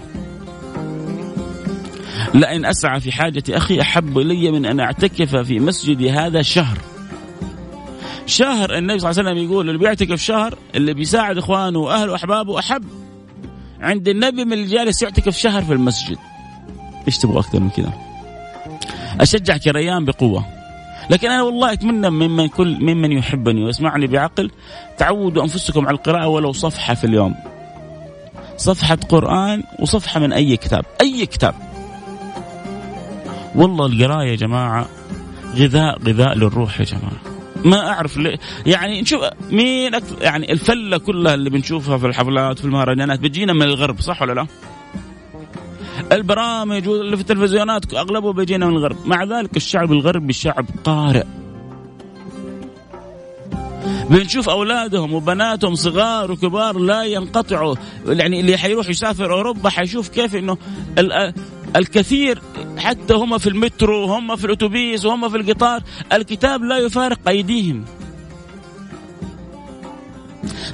لئن 2.34 2.64
أسعى 2.64 3.00
في 3.00 3.12
حاجة 3.12 3.42
أخي 3.50 3.80
أحب 3.80 4.18
الي 4.18 4.50
من 4.50 4.66
أن 4.66 4.80
أعتكف 4.80 5.36
في 5.36 5.60
مسجدي 5.60 6.10
هذا 6.10 6.42
شهر. 6.42 6.78
شهر 8.26 8.78
النبي 8.78 8.98
صلى 8.98 9.10
الله 9.10 9.20
عليه 9.20 9.30
وسلم 9.30 9.50
يقول 9.50 9.68
اللي 9.68 9.78
بيعتكف 9.78 10.20
شهر 10.20 10.54
اللي 10.74 10.94
بيساعد 10.94 11.38
إخوانه 11.38 11.78
وأهله 11.78 12.12
وأحبابه 12.12 12.58
أحب. 12.58 12.84
عند 13.80 14.08
النبي 14.08 14.44
من 14.44 14.52
اللي 14.52 14.66
جالس 14.66 15.02
يعتكف 15.02 15.36
شهر 15.36 15.62
في 15.62 15.72
المسجد. 15.72 16.18
إيش 17.06 17.18
تبغى 17.18 17.38
أكثر 17.38 17.60
من 17.60 17.70
كذا؟ 17.70 17.92
أشجعك 19.20 19.66
يا 19.66 19.72
ريان 19.72 20.04
بقوة. 20.04 20.44
لكن 21.10 21.30
أنا 21.30 21.42
والله 21.42 21.72
أتمنى 21.72 22.10
ممن 22.10 22.48
كل 22.48 22.78
ممن 22.80 23.12
يحبني 23.12 23.64
ويسمعني 23.64 24.06
بعقل 24.06 24.50
تعودوا 24.98 25.42
أنفسكم 25.42 25.86
على 25.86 25.96
القراءة 25.96 26.26
ولو 26.26 26.52
صفحة 26.52 26.94
في 26.94 27.04
اليوم. 27.04 27.34
صفحة 28.56 28.98
قرآن 29.08 29.62
وصفحة 29.78 30.20
من 30.20 30.32
أي 30.32 30.56
كتاب. 30.56 30.84
أي 31.00 31.26
كتاب. 31.26 31.54
والله 33.54 33.86
القرايه 33.86 34.30
يا 34.30 34.36
جماعة 34.36 34.88
غذاء 35.54 35.98
غذاء 35.98 36.34
للروح 36.34 36.80
يا 36.80 36.84
جماعة. 36.84 37.29
ما 37.64 37.88
أعرف 37.88 38.16
ليه. 38.16 38.38
يعني 38.66 39.00
نشوف 39.00 39.20
مين 39.50 39.94
أكثر 39.94 40.22
يعني 40.22 40.52
الفلة 40.52 40.98
كلها 40.98 41.34
اللي 41.34 41.50
بنشوفها 41.50 41.98
في 41.98 42.06
الحفلات 42.06 42.58
في 42.58 42.64
المهرجانات 42.64 43.20
بتجينا 43.20 43.52
من 43.52 43.62
الغرب 43.62 44.00
صح 44.00 44.22
ولا 44.22 44.32
لا؟ 44.32 44.46
البرامج 46.12 46.88
واللي 46.88 47.16
في 47.16 47.22
التلفزيونات 47.22 47.94
أغلبه 47.94 48.32
بيجينا 48.32 48.66
من 48.66 48.76
الغرب. 48.76 48.96
مع 49.06 49.24
ذلك 49.24 49.56
الشعب 49.56 49.92
الغربي 49.92 50.32
شعب 50.32 50.66
قارئ 50.84 51.24
بنشوف 54.10 54.48
أولادهم 54.48 55.14
وبناتهم 55.14 55.74
صغار 55.74 56.32
وكبار 56.32 56.78
لا 56.78 57.02
ينقطعوا 57.04 57.74
يعني 58.06 58.40
اللي 58.40 58.56
حيروح 58.56 58.88
يسافر 58.88 59.32
أوروبا 59.32 59.70
حيشوف 59.70 60.08
كيف 60.08 60.36
إنه 60.36 60.56
الكثير 61.76 62.42
حتى 62.78 63.14
هم 63.14 63.38
في 63.38 63.48
المترو 63.48 64.04
هم 64.04 64.36
في 64.36 64.44
الأتوبيس 64.44 65.04
وهم 65.04 65.28
في 65.28 65.36
القطار 65.36 65.82
الكتاب 66.12 66.62
لا 66.62 66.78
يفارق 66.78 67.28
أيديهم. 67.28 67.84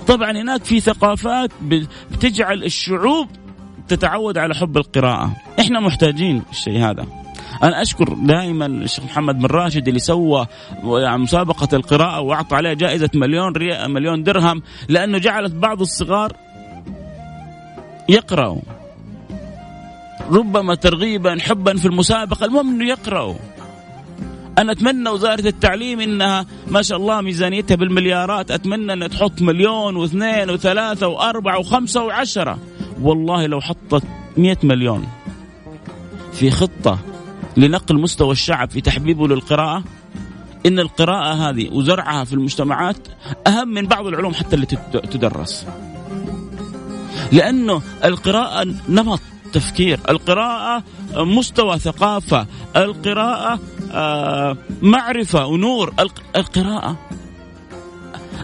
طبعا 0.07 0.31
هناك 0.31 0.65
في 0.65 0.81
ثقافات 0.81 1.51
بتجعل 2.11 2.65
الشعوب 2.65 3.29
تتعود 3.89 4.39
على 4.39 4.55
حب 4.55 4.77
القراءة. 4.77 5.37
إحنا 5.61 5.81
محتاجين 5.81 6.43
الشيء 6.51 6.79
هذا. 6.79 7.07
أنا 7.63 7.83
أشكر 7.83 8.15
دائما 8.15 8.67
الشيخ 8.67 9.05
محمد 9.05 9.39
بن 9.39 9.47
راشد 9.47 9.89
اللي 9.89 10.01
سوى 10.01 10.47
مسابقة 10.83 11.77
القراءة 11.77 12.21
وأعطى 12.21 12.57
عليها 12.57 12.75
جائزة 12.75 13.11
مليون 13.15 13.53
ريال 13.53 13.91
مليون 13.91 14.23
درهم 14.23 14.63
لأنه 14.89 15.19
جعلت 15.19 15.53
بعض 15.53 15.81
الصغار 15.81 16.33
يقرأوا. 18.09 18.61
ربما 20.31 20.75
ترغيبا 20.75 21.37
حبا 21.41 21.77
في 21.77 21.87
المسابقة 21.87 22.45
المهم 22.45 22.69
إنه 22.69 22.89
يقرأوا. 22.89 23.35
أنا 24.59 24.73
أتمنى 24.73 25.11
وزارة 25.11 25.49
التعليم 25.49 26.01
إنها 26.01 26.47
ما 26.67 26.83
شاء 26.83 26.99
الله 26.99 27.21
ميزانيتها 27.21 27.75
بالمليارات 27.75 28.51
أتمنى 28.51 28.93
إنها 28.93 29.09
تحط 29.09 29.43
مليون 29.43 29.97
واثنين 29.97 30.51
وثلاثة 30.51 31.09
وأربعة 31.09 31.59
وخمسة 31.59 32.05
وعشرة. 32.05 32.59
والله 33.03 33.47
لو 33.47 33.61
حطت 33.61 34.03
مئة 34.37 34.59
مليون 34.63 35.07
في 36.33 36.51
خطة 36.51 36.99
لنقل 37.57 38.01
مستوى 38.01 38.33
الشعب 38.33 38.71
في 38.71 38.81
تحبيبه 38.81 39.29
للقراءة 39.29 39.85
إن 40.67 40.79
القراءة 40.79 41.35
هذه 41.35 41.69
وزرعها 41.69 42.25
في 42.25 42.33
المجتمعات 42.33 42.97
أهم 43.47 43.69
من 43.69 43.87
بعض 43.87 44.07
العلوم 44.07 44.35
حتى 44.35 44.57
اللي 44.57 44.67
تدرس. 45.11 45.67
لأنه 47.33 47.83
القراءة 48.05 48.75
نمط. 48.89 49.21
تفكير 49.53 50.01
القراءة 50.09 50.83
مستوى 51.15 51.79
ثقافة 51.79 52.47
القراءة 52.77 53.61
آه، 53.93 54.57
معرفة 54.83 55.47
ونور 55.47 55.95
القراءة. 56.37 56.97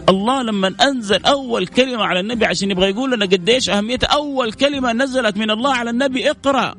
الله 0.09 0.43
لما 0.43 0.73
أنزل 0.81 1.25
أول 1.25 1.67
كلمة 1.67 2.03
على 2.03 2.19
النبي 2.19 2.45
عشان 2.45 2.71
يبغى 2.71 2.89
يقول 2.89 3.11
لنا 3.11 3.25
قديش 3.25 3.69
أهميتها 3.69 4.07
أول 4.07 4.53
كلمة 4.53 4.93
نزلت 4.93 5.37
من 5.37 5.51
الله 5.51 5.73
على 5.73 5.89
النبي 5.89 6.29
اقرأ. 6.29 6.75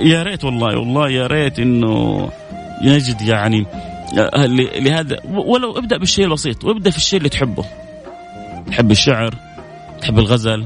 يا 0.00 0.22
ريت 0.22 0.44
والله 0.44 0.78
والله 0.78 1.10
يا 1.10 1.26
ريت 1.26 1.58
إنه 1.58 2.28
يجد 2.82 3.22
يعني 3.22 3.66
آه، 4.18 4.46
لهذا 4.46 5.16
ولو 5.26 5.78
ابدأ 5.78 5.96
بالشيء 5.98 6.24
البسيط 6.24 6.64
وابدأ 6.64 6.90
في 6.90 6.96
الشيء 6.96 7.18
اللي 7.18 7.28
تحبه. 7.28 7.64
تحب 8.66 8.90
الشعر؟ 8.90 9.43
تحب 10.04 10.18
الغزل 10.18 10.64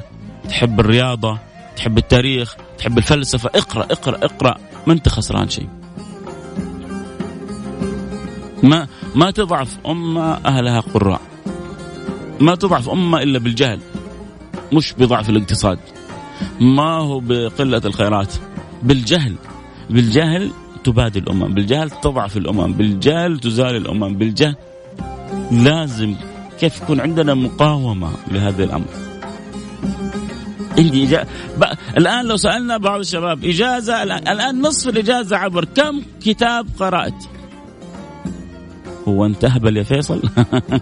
تحب 0.49 0.81
الرياضة 0.81 1.39
تحب 1.77 1.99
التاريخ 1.99 2.57
تحب 2.79 2.99
الفلسفة 2.99 3.51
اقرأ 3.55 3.85
اقرأ 3.85 4.25
اقرأ 4.25 4.57
ما 4.87 4.93
انت 4.93 5.09
خسران 5.09 5.49
شيء. 5.49 5.69
ما 8.63 8.87
ما 9.15 9.31
تضعف 9.31 9.79
أمة 9.87 10.33
أهلها 10.33 10.81
قراء. 10.81 11.21
ما 12.41 12.55
تضعف 12.55 12.89
أمة 12.89 13.23
إلا 13.23 13.39
بالجهل 13.39 13.81
مش 14.73 14.93
بضعف 14.93 15.31
الاقتصاد. 15.31 15.79
ما 16.61 16.91
هو 16.91 17.21
بقلة 17.21 17.83
الخيرات 17.85 18.35
بالجهل. 18.83 19.35
بالجهل 19.91 20.51
تبادل 20.85 21.23
الأمم 21.23 21.55
بالجهل 21.55 21.91
تضعف 21.91 22.37
الأمم 22.37 22.73
بالجهل 22.73 23.39
تزال 23.39 23.77
الأمم 23.77 24.15
بالجهل 24.15 24.57
لازم 25.51 26.15
كيف 26.61 26.83
يكون 26.83 27.01
عندنا 27.01 27.35
مقاومة 27.35 28.11
لهذا 28.31 28.65
الأمر. 28.65 29.08
عندي 30.79 31.05
إجازة 31.05 31.27
الآن 31.97 32.25
لو 32.25 32.37
سألنا 32.37 32.77
بعض 32.77 33.01
الشباب 33.01 33.45
إجازة 33.45 34.03
الآن 34.03 34.61
نصف 34.61 34.89
الإجازة 34.89 35.37
عبر 35.37 35.65
كم 35.65 36.03
كتاب 36.23 36.67
قرأت؟ 36.79 37.25
هو 39.09 39.27
انت 39.27 39.45
اهبل 39.45 39.77
يا 39.77 39.83
فيصل؟ 39.83 40.23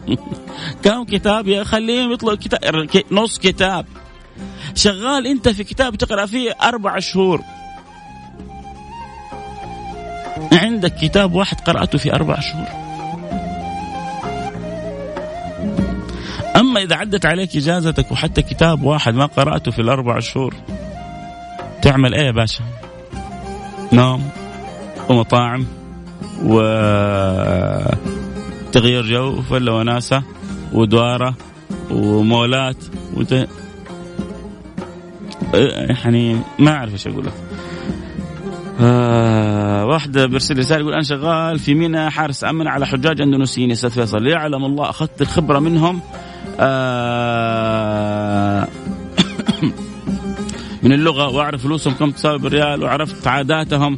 كم 0.85 1.05
كتاب 1.05 1.49
يا 1.49 1.65
خليهم 1.65 2.13
يطلعوا 2.13 2.37
كتاب 2.37 2.89
نص 3.11 3.39
كتاب. 3.39 3.87
شغال 4.75 5.27
أنت 5.27 5.49
في 5.49 5.65
كتاب 5.65 5.97
تقرأ 5.97 6.27
فيه 6.27 6.53
أربع 6.63 6.99
شهور. 6.99 7.41
عندك 10.53 10.95
كتاب 10.95 11.35
واحد 11.35 11.61
قرأته 11.61 11.99
في 11.99 12.13
أربع 12.13 12.41
شهور. 12.41 12.86
أما 16.77 16.85
إذا 16.85 16.97
عدت 16.97 17.27
عليك 17.27 17.57
إجازتك 17.57 18.13
وحتى 18.13 18.43
كتاب 18.43 18.83
واحد 18.83 19.15
ما 19.15 19.27
قرأته 19.27 19.71
في 19.71 19.79
الأربع 19.79 20.19
شهور 20.19 20.55
تعمل 21.83 22.15
إيه 22.15 22.27
يا 22.27 22.31
باشا؟ 22.31 22.65
نوم 23.93 24.29
ومطاعم 25.09 25.67
و 26.45 26.61
تغيير 28.73 29.03
جو 29.03 29.39
وفله 29.39 29.73
وناسة 29.73 30.23
ودوارة 30.73 31.35
ومولات 31.91 32.77
وت... 33.15 33.49
يعني 35.55 36.41
ما 36.59 36.71
أعرف 36.71 36.93
إيش 36.93 37.07
أقول 37.07 37.27
لك 37.27 37.35
آه 38.81 39.85
واحدة 39.85 40.27
برسل 40.27 40.59
رسالة 40.59 40.81
يقول 40.81 40.93
أنا 40.93 41.03
شغال 41.03 41.59
في 41.59 41.75
مينا 41.75 42.11
حارس 42.11 42.45
أمن 42.45 42.69
على 42.69 42.87
حجاج 42.87 43.21
أندونيسيين 43.21 43.71
أستاذ 43.71 43.91
فيصل. 43.91 44.27
يعلم 44.27 44.65
الله 44.65 44.91
أخذت 44.91 45.23
الخبرة 45.23 45.59
منهم 45.59 46.01
آه، 46.61 48.27
من 50.83 50.93
اللغة 50.93 51.29
وأعرف 51.29 51.63
فلوسهم 51.63 51.95
كم 51.95 52.11
تساوي 52.11 52.39
بالريال 52.39 52.83
وعرفت 52.83 53.27
عاداتهم 53.27 53.97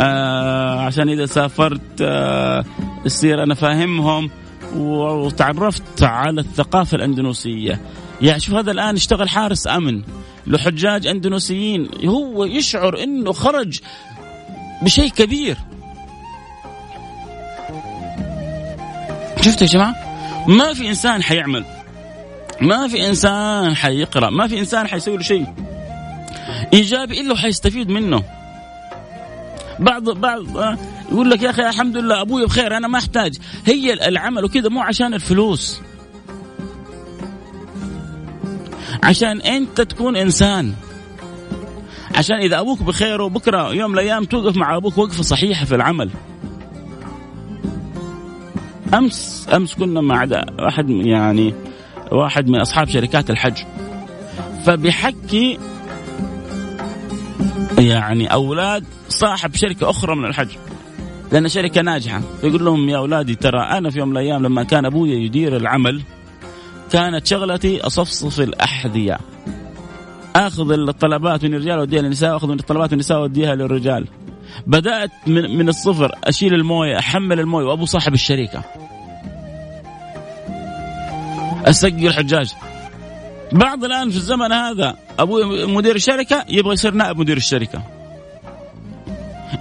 آه 0.00 0.80
عشان 0.80 1.08
إذا 1.08 1.26
سافرت 1.26 1.80
آه 2.00 2.64
يصير 3.06 3.42
أنا 3.42 3.54
فاهمهم 3.54 4.30
وتعرفت 4.76 6.02
على 6.02 6.40
الثقافة 6.40 6.96
الأندونيسية. 6.96 7.80
يعني 8.20 8.40
شوف 8.40 8.54
هذا 8.54 8.70
الآن 8.70 8.94
اشتغل 8.94 9.28
حارس 9.28 9.66
أمن 9.66 10.02
لحجاج 10.46 11.06
أندونيسيين. 11.06 11.88
هو 12.04 12.44
يشعر 12.44 13.02
إنه 13.02 13.32
خرج 13.32 13.80
بشيء 14.82 15.08
كبير. 15.08 15.56
شفتوا 19.40 19.66
يا 19.66 19.72
جماعة؟ 19.72 19.94
ما 20.48 20.74
في 20.74 20.88
إنسان 20.88 21.22
حيعمل. 21.22 21.64
ما 22.60 22.88
في 22.88 23.08
إنسان 23.08 23.76
حيقرأ 23.76 24.30
ما 24.30 24.46
في 24.46 24.58
إنسان 24.58 24.86
حيسوي 24.86 25.16
له 25.16 25.22
شيء. 25.22 25.46
إيجابي 26.72 27.20
إلا 27.20 27.32
وحيستفيد 27.32 27.90
منه. 27.90 28.22
بعض 29.78 30.10
بعض 30.10 30.42
يقول 31.12 31.30
لك 31.30 31.42
يا 31.42 31.50
أخي 31.50 31.68
الحمد 31.68 31.96
لله 31.96 32.20
أبوي 32.20 32.46
بخير 32.46 32.76
أنا 32.76 32.88
ما 32.88 32.98
أحتاج. 32.98 33.36
هي 33.66 34.08
العمل 34.08 34.44
وكذا 34.44 34.68
مو 34.68 34.80
عشان 34.80 35.14
الفلوس. 35.14 35.80
عشان 39.02 39.40
أنت 39.40 39.80
تكون 39.80 40.16
إنسان. 40.16 40.74
عشان 42.14 42.36
إذا 42.36 42.60
أبوك 42.60 42.82
بخير 42.82 43.22
وبكرة 43.22 43.72
يوم 43.74 43.90
من 43.90 43.98
الأيام 43.98 44.24
توقف 44.24 44.56
مع 44.56 44.76
أبوك 44.76 44.98
وقفة 44.98 45.22
صحيحة 45.22 45.64
في 45.64 45.74
العمل. 45.74 46.10
امس 48.94 49.48
أمس 49.54 49.74
كنا 49.74 50.00
مع 50.00 50.26
احد 50.68 50.90
يعني 50.90 51.54
واحد 52.12 52.48
من 52.48 52.60
أصحاب 52.60 52.88
شركات 52.88 53.30
الحج. 53.30 53.62
فبيحكي 54.64 55.58
يعني 57.78 58.32
أولاد 58.32 58.84
صاحب 59.08 59.54
شركة 59.54 59.90
أخرى 59.90 60.16
من 60.16 60.24
الحج. 60.24 60.48
لأن 61.32 61.48
شركه 61.48 61.80
ناجحة. 61.80 62.22
فيقول 62.40 62.64
لهم 62.64 62.88
يا 62.88 62.96
أولادي 62.96 63.34
ترى 63.34 63.60
أنا 63.60 63.90
في 63.90 63.98
يوم 63.98 64.08
من 64.08 64.16
الأيام 64.16 64.42
لما 64.42 64.62
كان 64.62 64.84
أبوي 64.84 65.10
يدير 65.10 65.56
العمل 65.56 66.02
كانت 66.92 67.26
شغلتي 67.26 67.80
أصفصف 67.80 68.40
الأحذية. 68.40 69.18
آخذ 70.36 70.70
الطلبات 70.70 71.44
من 71.44 71.54
الرجال 71.54 71.78
وأديها 71.78 72.02
للنساء 72.02 72.32
وآخذ 72.32 72.48
من 72.48 72.58
الطلبات 72.58 72.88
من 72.88 72.92
النساء 72.92 73.20
وأديها 73.20 73.54
للرجال. 73.54 74.06
بدأت 74.66 75.10
من 75.26 75.58
من 75.58 75.68
الصفر 75.68 76.12
أشيل 76.24 76.54
الموية 76.54 76.98
أحمل 76.98 77.40
الموية 77.40 77.64
وأبو 77.66 77.84
صاحب 77.84 78.14
الشركة. 78.14 78.64
السقي 81.68 82.08
الحجاج. 82.08 82.52
بعض 83.52 83.84
الآن 83.84 84.10
في 84.10 84.16
الزمن 84.16 84.52
هذا 84.52 84.96
أبوي 85.18 85.66
مدير 85.66 85.96
الشركة 85.96 86.44
يبغى 86.48 86.72
يصير 86.72 86.94
نائب 86.94 87.18
مدير 87.18 87.36
الشركة. 87.36 87.82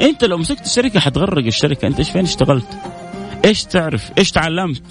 أنت 0.01 0.23
لو 0.23 0.37
مسكت 0.37 0.65
الشركة 0.65 0.99
حتغرق 0.99 1.45
الشركة. 1.45 1.87
أنت 1.87 1.99
إيش 1.99 2.09
فين 2.09 2.23
اشتغلت؟ 2.23 2.67
إيش 3.45 3.63
تعرف؟ 3.63 4.11
إيش 4.17 4.31
تعلمت؟ 4.31 4.83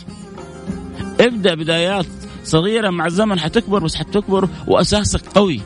ابدأ 1.20 1.55
بدايات 1.55 2.07
صغيرة 2.44 2.90
مع 2.90 3.07
الزمن. 3.07 3.40
حتكبر 3.40 3.85
بس 3.85 3.94
حتكبر 3.94 4.48
وأساسك 4.66 5.26
قوي. 5.35 5.61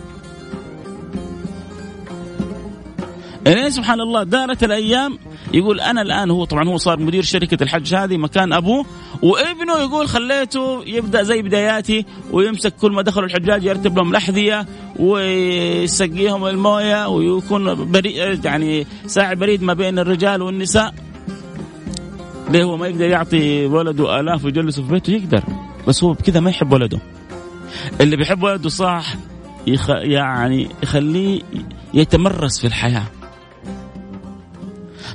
يعني 3.46 3.70
سبحان 3.70 4.00
الله 4.00 4.22
دارت 4.22 4.64
الأيام 4.64 5.18
يقول 5.52 5.80
أنا 5.80 6.02
الآن 6.02 6.30
هو 6.30 6.44
طبعا 6.44 6.68
هو 6.68 6.76
صار 6.76 7.00
مدير 7.00 7.22
شركة 7.22 7.62
الحج 7.62 7.94
هذه 7.94 8.16
مكان 8.16 8.52
أبوه 8.52 8.86
وابنه 9.22 9.78
يقول 9.78 10.08
خليته 10.08 10.84
يبدأ 10.86 11.22
زي 11.22 11.42
بداياتي 11.42 12.04
ويمسك 12.32 12.74
كل 12.76 12.92
ما 12.92 13.02
دخلوا 13.02 13.26
الحجاج 13.26 13.64
يرتب 13.64 13.96
لهم 13.96 14.10
الاحذيه 14.10 14.66
ويسقيهم 14.98 16.46
الموية 16.46 17.08
ويكون 17.08 17.90
بريد 17.90 18.44
يعني 18.44 18.86
ساعي 19.06 19.34
بريد 19.36 19.62
ما 19.62 19.74
بين 19.74 19.98
الرجال 19.98 20.42
والنساء. 20.42 20.94
ليه 22.50 22.64
هو 22.64 22.76
ما 22.76 22.88
يقدر 22.88 23.04
يعطي 23.04 23.66
ولده 23.66 24.20
آلاف 24.20 24.44
ويجلسه 24.44 24.82
في 24.82 24.92
بيته؟ 24.92 25.10
يقدر 25.10 25.42
بس 25.88 26.04
هو 26.04 26.12
بكذا 26.12 26.40
ما 26.40 26.50
يحب 26.50 26.72
ولده. 26.72 26.98
اللي 28.00 28.16
بيحب 28.16 28.42
ولده 28.42 28.68
صح 28.68 29.14
يخ... 29.66 29.90
يعني 29.90 30.68
يخليه 30.82 31.40
يتمرس 31.94 32.60
في 32.60 32.66
الحياة. 32.66 33.04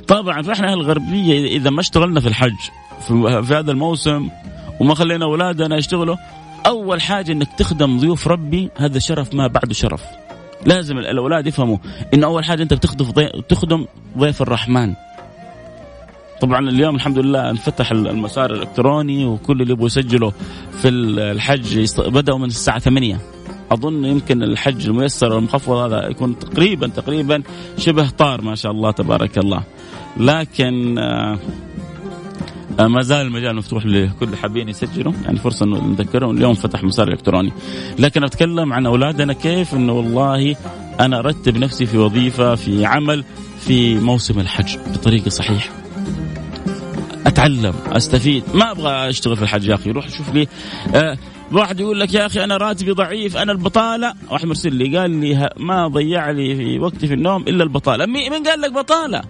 طبعا 0.08 0.42
فإحنا 0.42 0.72
الغربية 0.72 1.56
إذا 1.56 1.70
ما 1.70 1.80
اشتغلنا 1.80 2.20
في 2.20 2.28
الحج 2.28 2.56
في, 3.00 3.12
هذا 3.54 3.70
الموسم 3.70 4.28
وما 4.80 4.94
خلينا 4.94 5.24
أولادنا 5.24 5.76
يشتغلوا 5.76 6.16
أول 6.66 7.02
حاجة 7.02 7.32
إنك 7.32 7.48
تخدم 7.58 7.98
ضيوف 7.98 8.28
ربي 8.28 8.70
هذا 8.76 8.98
شرف 8.98 9.34
ما 9.34 9.46
بعده 9.46 9.74
شرف. 9.74 10.02
لازم 10.66 10.98
الأولاد 10.98 11.46
يفهموا 11.46 11.78
إن 12.14 12.24
أول 12.24 12.44
حاجة 12.44 12.62
أنت 12.62 12.74
بتخدم 12.74 13.10
تخدم 13.48 13.86
ضيف 14.18 14.42
الرحمن. 14.42 14.94
طبعا 16.40 16.68
اليوم 16.68 16.96
الحمد 16.96 17.18
لله 17.18 17.50
انفتح 17.50 17.90
المسار 17.92 18.52
الإلكتروني 18.54 19.24
وكل 19.24 19.62
اللي 19.62 19.72
يبغوا 19.72 19.86
يسجلوا 19.86 20.30
في 20.82 20.88
الحج 20.88 21.86
بدأوا 21.98 22.38
من 22.38 22.44
الساعة 22.44 22.78
8 22.78 23.18
أظن 23.70 24.04
يمكن 24.04 24.42
الحج 24.42 24.86
الميسر 24.86 25.32
والمخفض 25.32 25.72
هذا 25.72 26.08
يكون 26.08 26.38
تقريبا 26.38 26.86
تقريبا 26.86 27.42
شبه 27.78 28.10
طار 28.10 28.42
ما 28.42 28.54
شاء 28.54 28.72
الله 28.72 28.90
تبارك 28.90 29.38
الله. 29.38 29.62
لكن 30.16 30.98
آه، 30.98 31.38
آه، 32.80 32.86
ما 32.86 33.02
زال 33.02 33.26
المجال 33.26 33.56
مفتوح 33.56 33.86
لكل 33.86 34.36
حابين 34.36 34.68
يسجلوا. 34.68 35.12
يعني 35.24 35.38
فرصة 35.38 35.66
إنه 35.66 35.84
نذكرهم. 35.86 36.36
اليوم 36.36 36.54
فتح 36.54 36.82
مسار 36.84 37.08
إلكتروني. 37.08 37.52
لكن 37.98 38.24
أتكلم 38.24 38.72
عن 38.72 38.86
أولادنا 38.86 39.32
كيف؟ 39.32 39.74
إنه 39.74 39.92
والله 39.92 40.56
أنا 41.00 41.18
أرتب 41.18 41.56
نفسي 41.56 41.86
في 41.86 41.98
وظيفة 41.98 42.54
في 42.54 42.86
عمل 42.86 43.24
في 43.60 43.94
موسم 43.94 44.40
الحج 44.40 44.76
بطريقة 44.94 45.28
صحيحة. 45.28 45.70
أتعلم 47.26 47.74
أستفيد. 47.86 48.44
ما 48.54 48.70
أبغى 48.70 49.08
أشتغل 49.08 49.36
في 49.36 49.42
الحج 49.42 49.68
يا 49.68 49.74
أخي. 49.74 49.90
روح 49.90 50.08
شوف 50.08 50.34
لي. 50.34 50.48
آه 50.94 51.18
واحد 51.52 51.80
يقول 51.80 52.00
لك 52.00 52.14
يا 52.14 52.26
أخي 52.26 52.44
أنا 52.44 52.56
راتبي 52.56 52.90
ضعيف 52.90 53.36
أنا 53.36 53.52
البطالة. 53.52 54.14
واحد 54.30 54.46
مرسل 54.46 54.74
لي 54.74 54.98
قال 54.98 55.10
لي 55.10 55.50
ما 55.56 55.88
ضيع 55.88 56.30
لي 56.30 56.56
في 56.56 56.78
وقتي 56.78 57.06
في 57.06 57.14
النوم 57.14 57.42
إلا 57.42 57.64
البطالة. 57.64 58.06
مين 58.06 58.32
قال 58.32 58.60
لك 58.60 58.72
بطالة؟ 58.72 59.22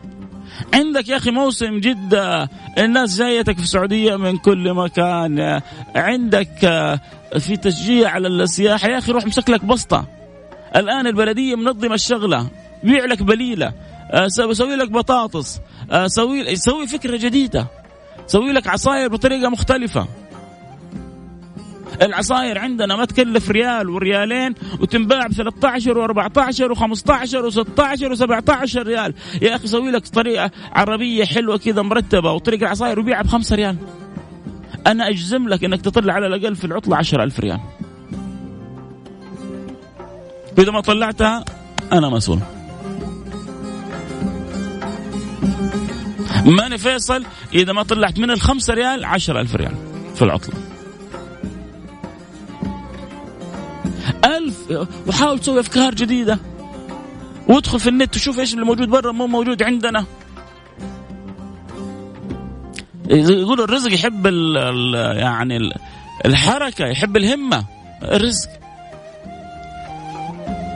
عندك 0.75 1.09
يا 1.09 1.17
أخي 1.17 1.31
موسم 1.31 1.81
جدة. 1.81 2.51
الناس 2.79 3.19
جايتك 3.19 3.57
في 3.57 3.63
السعودية 3.63 4.17
من 4.17 4.37
كل 4.39 4.75
مكان. 4.75 5.61
عندك 5.97 6.65
آه، 6.65 7.01
في 7.39 7.57
تشجيع 7.57 8.11
على 8.11 8.29
السياحة. 8.29 8.89
يا 8.89 8.99
أخي 8.99 9.13
روح 9.13 9.25
امسك 9.25 9.51
لك 9.51 9.65
بسطة. 9.65 10.05
الآن 10.77 11.07
البلدية 11.07 11.55
منظمة 11.55 11.95
الشغلة. 11.95 12.49
بيع 12.83 13.05
لك 13.05 13.23
بليلة. 13.23 13.73
آه، 14.11 14.29
سوي 14.53 14.77
لك 14.77 14.91
بطاطس. 14.91 15.61
آه، 15.91 16.07
سوي 16.07 16.57
سوي 16.57 16.87
فكرة 16.87 17.17
جديدة. 17.17 17.67
سوي 18.27 18.53
لك 18.53 18.67
عصاير 18.67 19.09
بطريقة 19.09 19.49
مختلفة. 19.49 20.07
العصاير 22.03 22.59
عندنا 22.59 22.97
ما 22.97 23.05
تكلف 23.05 23.51
ريال 23.51 23.91
وريالين 23.91 24.55
وتنباع 24.81 25.27
ب 25.27 25.33
13 25.33 26.09
و14 26.09 26.77
و15 26.77 26.83
و16 27.35 28.17
و17 28.17 28.77
ريال. 28.77 29.15
يا 29.43 29.57
أخي 29.57 29.67
سوي 29.67 29.91
لك 29.91 30.09
طريقة 30.09 30.51
عربية 30.73 31.25
حلوة 31.25 31.59
كذا 31.59 31.83
مرتبة 31.83 32.33
وطريقة 32.33 32.63
العصاير 32.63 33.01
وبيعها 33.01 33.23
ب 33.23 33.27
5 33.27 33.57
ريال. 33.57 33.77
أنا 34.87 35.09
أجزم 35.09 35.49
لك 35.49 35.65
إنك 35.65 35.81
تطلع 35.81 36.15
على 36.15 36.27
الأقل 36.27 36.57
في 36.57 36.65
العطلة 36.65 36.97
10000 36.97 37.41
ريال. 37.41 37.61
واذا 40.59 40.71
ما 40.71 40.81
طلعتها 40.81 41.45
أنا 41.93 42.09
مسؤول. 42.09 42.39
ماني 46.47 46.79
فيصل 46.79 47.25
إذا 47.55 47.73
ما 47.73 47.83
طلعت 47.83 48.19
من 48.19 48.31
الخمسة 48.31 48.75
ريال 48.75 49.05
عشر 49.05 49.41
ألف 49.41 49.57
ريال 49.57 49.75
في 50.15 50.23
العطلة. 50.23 50.66
ألف 54.27 54.89
وحاول 55.07 55.39
تسوي 55.39 55.61
أفكار 55.61 55.95
جديدة. 55.95 56.39
وادخل 57.49 57.81
في 57.81 57.89
النت 57.89 58.17
وشوف 58.17 58.41
إيش 58.41 58.55
اللي 58.55 58.65
موجود 58.65 58.89
برا 58.89 59.13
مو 59.13 59.27
موجود 59.27 59.63
عندنا. 59.63 60.05
يقولوا 63.11 63.65
الرزق 63.65 63.93
يحب 63.93 64.27
ال 64.27 64.57
ال 64.57 64.95
يعني 65.19 65.57
ال 65.57 65.73
الحركة 66.25 66.87
يحب 66.87 67.17
الهمة. 67.17 67.65
الرزق. 68.03 68.49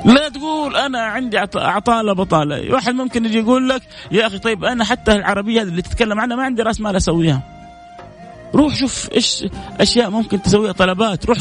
لا 0.05 0.29
تقول 0.29 0.77
أنا 0.77 1.01
عندي 1.01 1.39
عطاله 1.55 2.13
بطاله 2.13 2.73
واحد 2.73 2.95
ممكن 2.95 3.25
يجي 3.25 3.39
يقول 3.39 3.69
لك 3.69 3.83
يا 4.13 4.27
أخي 4.27 4.39
طيب 4.39 4.65
أنا 4.65 4.85
حتى 4.85 5.13
العربية 5.13 5.63
اللي 5.63 5.83
تتكلم 5.83 6.21
عنها 6.21 6.37
ما 6.37 6.43
عندي 6.43 6.63
رأس 6.63 6.81
مال 6.81 6.97
أسويها. 6.97 7.43
روح 8.55 8.75
شوف 8.75 9.11
إيش 9.13 9.45
أشياء 9.81 10.11
ممكن 10.11 10.43
تسويها 10.43 10.73
طلبات. 10.73 11.27
روح 11.27 11.39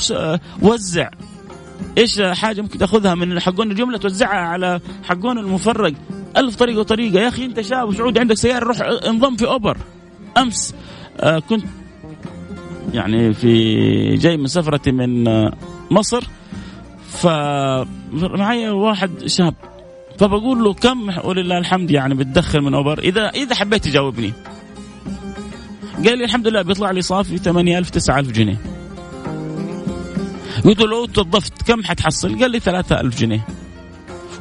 وزع. 0.61 1.09
إيش 1.97 2.21
حاجة 2.21 2.61
ممكن 2.61 2.77
تأخذها 2.77 3.15
من 3.15 3.39
حقون 3.39 3.71
الجملة 3.71 3.97
توزعها 3.97 4.47
على 4.47 4.79
حقون 5.03 5.37
المفرق؟ 5.37 5.93
ألف 6.37 6.55
طريقة 6.55 6.79
وطريقة. 6.79 7.19
يا 7.19 7.27
أخي 7.27 7.45
أنت 7.45 7.61
شاب 7.61 7.87
وسعودي 7.87 8.19
عندك 8.19 8.35
سيارة 8.35 8.65
روح 8.65 8.81
انضم 8.81 9.35
في 9.35 9.47
أوبر. 9.47 9.77
أمس 10.37 10.75
آه 11.19 11.39
كنت 11.39 11.63
يعني 12.93 13.33
في 13.33 14.15
جاي 14.15 14.37
من 14.37 14.47
سفرتي 14.47 14.91
من 14.91 15.27
آه 15.27 15.53
مصر. 15.91 16.23
فمعي 17.09 18.69
واحد 18.69 19.27
شاب. 19.27 19.53
فبقول 20.19 20.63
له 20.63 20.73
كم؟ 20.73 21.11
ولله 21.23 21.57
الحمد 21.57 21.91
يعني 21.91 22.13
بتدخل 22.13 22.61
من 22.61 22.73
أوبر. 22.73 22.99
إذا 22.99 23.29
إذا 23.29 23.55
حبيت 23.55 23.83
تجاوبني. 23.83 24.33
قال 26.05 26.17
لي 26.17 26.23
الحمد 26.23 26.47
لله 26.47 26.61
بيطلع 26.61 26.91
لي 26.91 27.01
صافي 27.01 27.37
8000 27.37 27.89
9000 27.89 28.31
جنيه. 28.31 28.57
قلت 30.65 30.79
له 30.79 30.87
لو 30.87 31.05
توظفت 31.05 31.61
كم 31.61 31.83
حتحصل؟ 31.83 32.39
قال 32.39 32.51
لي 32.51 32.59
3000 32.59 33.19
جنيه. 33.19 33.47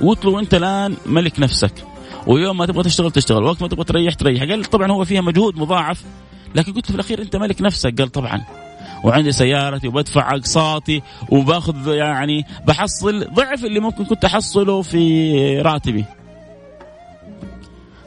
قلت 0.02 0.24
له 0.24 0.40
أنت 0.40 0.54
الآن 0.54 0.96
ملك 1.06 1.40
نفسك. 1.40 1.72
ويوم 2.26 2.56
ما 2.56 2.66
تبغى 2.66 2.82
تشتغل 2.82 3.10
تشتغل. 3.10 3.42
وقت 3.42 3.62
ما 3.62 3.68
تبغى 3.68 3.84
تريح 3.84 4.14
تريح. 4.14 4.42
قال 4.42 4.64
طبعا 4.64 4.92
هو 4.92 5.04
فيها 5.04 5.20
مجهود 5.20 5.56
مضاعف. 5.56 6.04
لكن 6.54 6.72
قلت 6.72 6.86
في 6.86 6.94
الأخير 6.94 7.22
أنت 7.22 7.36
ملك 7.36 7.62
نفسك. 7.62 7.94
قال 7.98 8.12
طبعا. 8.12 8.44
وعندي 9.04 9.32
سيارتي 9.32 9.88
وبدفع 9.88 10.34
أقساطي 10.34 11.02
وباخذ 11.30 11.88
يعني 11.88 12.46
بحصل 12.66 13.34
ضعف 13.34 13.64
اللي 13.64 13.80
ممكن 13.80 14.04
كنت 14.04 14.24
أحصله 14.24 14.82
في 14.82 15.60
راتبي. 15.60 16.04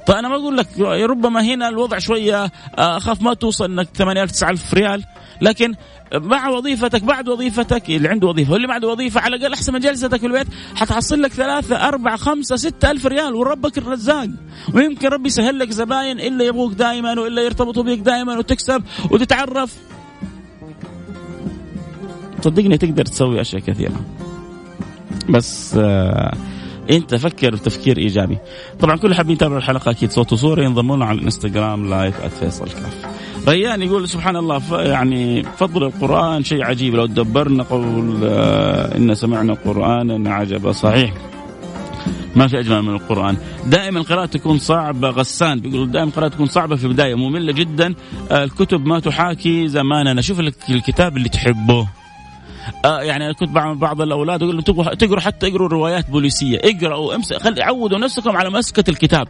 فأنا 0.08 0.28
ما 0.28 0.36
أقول 0.36 0.58
لك 0.58 0.80
ربما 0.80 1.42
هنا 1.42 1.68
الوضع 1.70 2.00
شوية 2.00 2.44
آه، 2.44 2.98
أخاف 2.98 3.22
ما 3.22 3.34
توصل 3.34 3.72
إنك 3.72 3.88
8000 3.96 4.32
9000 4.32 4.74
ريال 4.74 5.04
لكن 5.42 5.76
مع 6.14 6.50
وظيفتك 6.50 7.04
بعد 7.04 7.30
وظيفتك 7.30 7.90
اللي 7.90 8.08
عنده 8.10 8.28
وظيفة 8.28 8.54
واللي 8.54 8.68
ما 8.68 8.74
عنده 8.74 8.88
وظيفة 8.88 9.22
على 9.22 9.36
الأقل 9.36 9.54
أحسن 9.54 9.74
من 9.74 9.80
جلستك 9.80 10.20
في 10.20 10.28
البيت 10.28 10.48
حتحصل 10.76 11.22
لك 11.22 11.32
ثلاثة 11.32 11.88
أربعة 11.88 12.18
خمسة 12.18 12.56
ستة 12.56 12.92
ألف 12.92 13.06
ريال 13.06 13.36
وربك 13.36 13.78
الرزاق. 13.78 14.30
ويمكن 14.74 15.08
ربي 15.08 15.28
يسهل 15.28 15.60
لك 15.60 15.70
زباين 15.70 16.20
إلا 16.20 16.46
يبغوك 16.46 16.74
دائما 16.74 17.20
وإلا 17.20 17.42
يرتبطوا 17.42 17.84
بك 17.84 18.00
دائما 18.00 18.38
وتكسب 18.38 18.84
وتتعرف. 19.12 19.76
صدقني 22.42 22.78
تقدر 22.78 23.06
تسوي 23.06 23.42
أشياء 23.42 23.62
كثيرة. 23.62 24.02
بس 25.30 25.76
آه 25.78 26.34
انت 26.92 27.16
فكر 27.16 27.56
بتفكير 27.56 27.98
ايجابي. 27.98 28.38
طبعا 28.80 28.96
كل 28.96 29.16
حابين 29.16 29.36
يتابعوا 29.36 29.58
الحلقة 29.58 29.92
أكيد 29.92 30.12
صوت 30.12 30.34
وصورة 30.34 30.64
ينضموا 30.64 30.96
لنا 30.96 31.06
على 31.06 31.20
الانستغرام 31.20 31.90
لايف 31.90 32.16
@فيصل 32.40 32.66
كاف. 32.66 33.06
ريان 33.48 33.82
يقول 33.82 34.10
سبحان 34.10 34.36
الله 34.36 34.82
يعني 34.82 35.44
فضل 35.44 35.84
القرآن 35.84 36.44
شيء 36.44 36.64
عجيب. 36.64 36.96
لو 36.96 37.06
تدبرنا 37.06 37.64
قول 37.64 38.20
آه 38.24 38.98
إن 38.98 39.16
سمعنا 39.16 39.54
قرانا 39.54 40.34
عجبا. 40.34 40.72
صحيح. 40.72 41.14
ما 42.36 42.48
في 42.48 42.60
أجمل 42.60 42.82
من 42.82 42.94
القرآن. 42.94 43.38
دائما 43.66 44.00
القراءة 44.00 44.26
تكون 44.26 44.60
صعبة. 44.60 45.10
غسان 45.10 45.60
بيقول 45.60 45.92
دائما 45.92 46.10
القراءة 46.10 46.30
تكون 46.30 46.46
صعبة 46.46 46.76
في 46.76 46.84
البداية. 46.84 47.16
مملة 47.16 47.52
جدا. 47.52 47.94
آه 48.32 48.44
الكتب 48.44 48.86
ما 48.86 49.00
تحاكي 49.00 49.68
زماننا. 49.68 50.22
شوف 50.22 50.40
الكتاب 50.70 51.18
اللي 51.18 51.30
تحبه. 51.30 51.88
يعني 52.86 53.26
أنا 53.26 53.34
كنت 53.34 53.50
بعمل 53.50 53.78
بعض 53.78 54.02
الأولاد 54.02 54.44
أقول 54.44 54.56
لهم 54.56 54.94
تقروا 54.94 55.20
حتى 55.20 55.48
اقروا 55.48 55.68
روايات 55.68 56.10
بوليسية. 56.10 56.60
اقرأوا 56.64 57.16
امسك 57.16 57.38
خلي 57.38 57.64
عودوا 57.64 57.98
نفسكم 57.98 58.38
على 58.38 58.50
مسكة 58.50 58.90
الكتاب. 58.90 59.28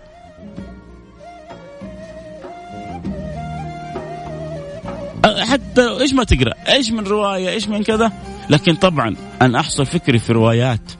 آه 5.25 5.43
حتى 5.43 5.89
إيش 6.01 6.13
ما 6.13 6.23
تقرأ؟ 6.23 6.53
إيش 6.69 6.91
من 6.91 7.07
رواية؟ 7.07 7.49
إيش 7.49 7.67
من 7.67 7.83
كذا؟ 7.83 8.11
لكن 8.49 8.75
طبعا 8.75 9.15
ان 9.41 9.55
احصل 9.55 9.85
فكري 9.85 10.19
في 10.19 10.33
روايات 10.33 10.91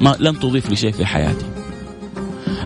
ما 0.00 0.16
لم 0.20 0.34
تضيف 0.34 0.70
لي 0.70 0.76
شيء 0.76 0.92
في 0.92 1.06
حياتي. 1.06 1.46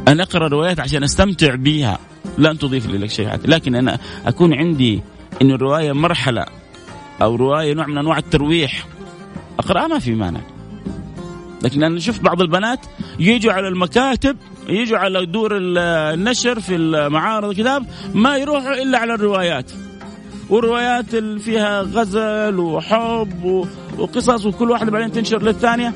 أنا 0.08 0.22
أقرأ 0.22 0.48
روايات 0.48 0.80
عشان 0.80 1.04
أستمتع 1.04 1.54
بها 1.54 1.98
لن 2.38 2.58
تضيف 2.58 2.86
لي 2.86 2.98
لك 2.98 3.10
شيء 3.10 3.30
لكن 3.44 3.74
أنا 3.74 3.98
أكون 4.26 4.54
عندي 4.54 5.00
أن 5.42 5.50
الرواية 5.50 5.92
مرحلة 5.92 6.46
أو 7.22 7.34
رواية 7.34 7.74
نوع 7.74 7.86
من 7.86 7.98
أنواع 7.98 8.18
الترويح. 8.18 8.86
أقرأها 9.58 9.86
ما 9.86 9.98
في 9.98 10.14
مانع. 10.14 10.40
لكن 11.62 11.82
أنا 11.82 12.00
شفت 12.00 12.22
بعض 12.22 12.40
البنات 12.40 12.80
يجوا 13.18 13.52
على 13.52 13.68
المكاتب 13.68 14.36
يجوا 14.68 14.98
على 14.98 15.26
دور 15.26 15.50
النشر 15.56 16.60
في 16.60 16.76
المعارض 16.76 17.48
الكتاب 17.48 17.86
ما 18.14 18.36
يروحوا 18.36 18.82
إلا 18.82 18.98
على 18.98 19.14
الروايات. 19.14 19.70
والروايات 20.50 21.14
اللي 21.14 21.40
فيها 21.40 21.82
غزل 21.82 22.58
وحب 22.60 23.66
وقصص 23.98 24.46
وكل 24.46 24.70
واحدة 24.70 24.90
بعدين 24.90 25.12
تنشر 25.12 25.42
للثانية. 25.42 25.92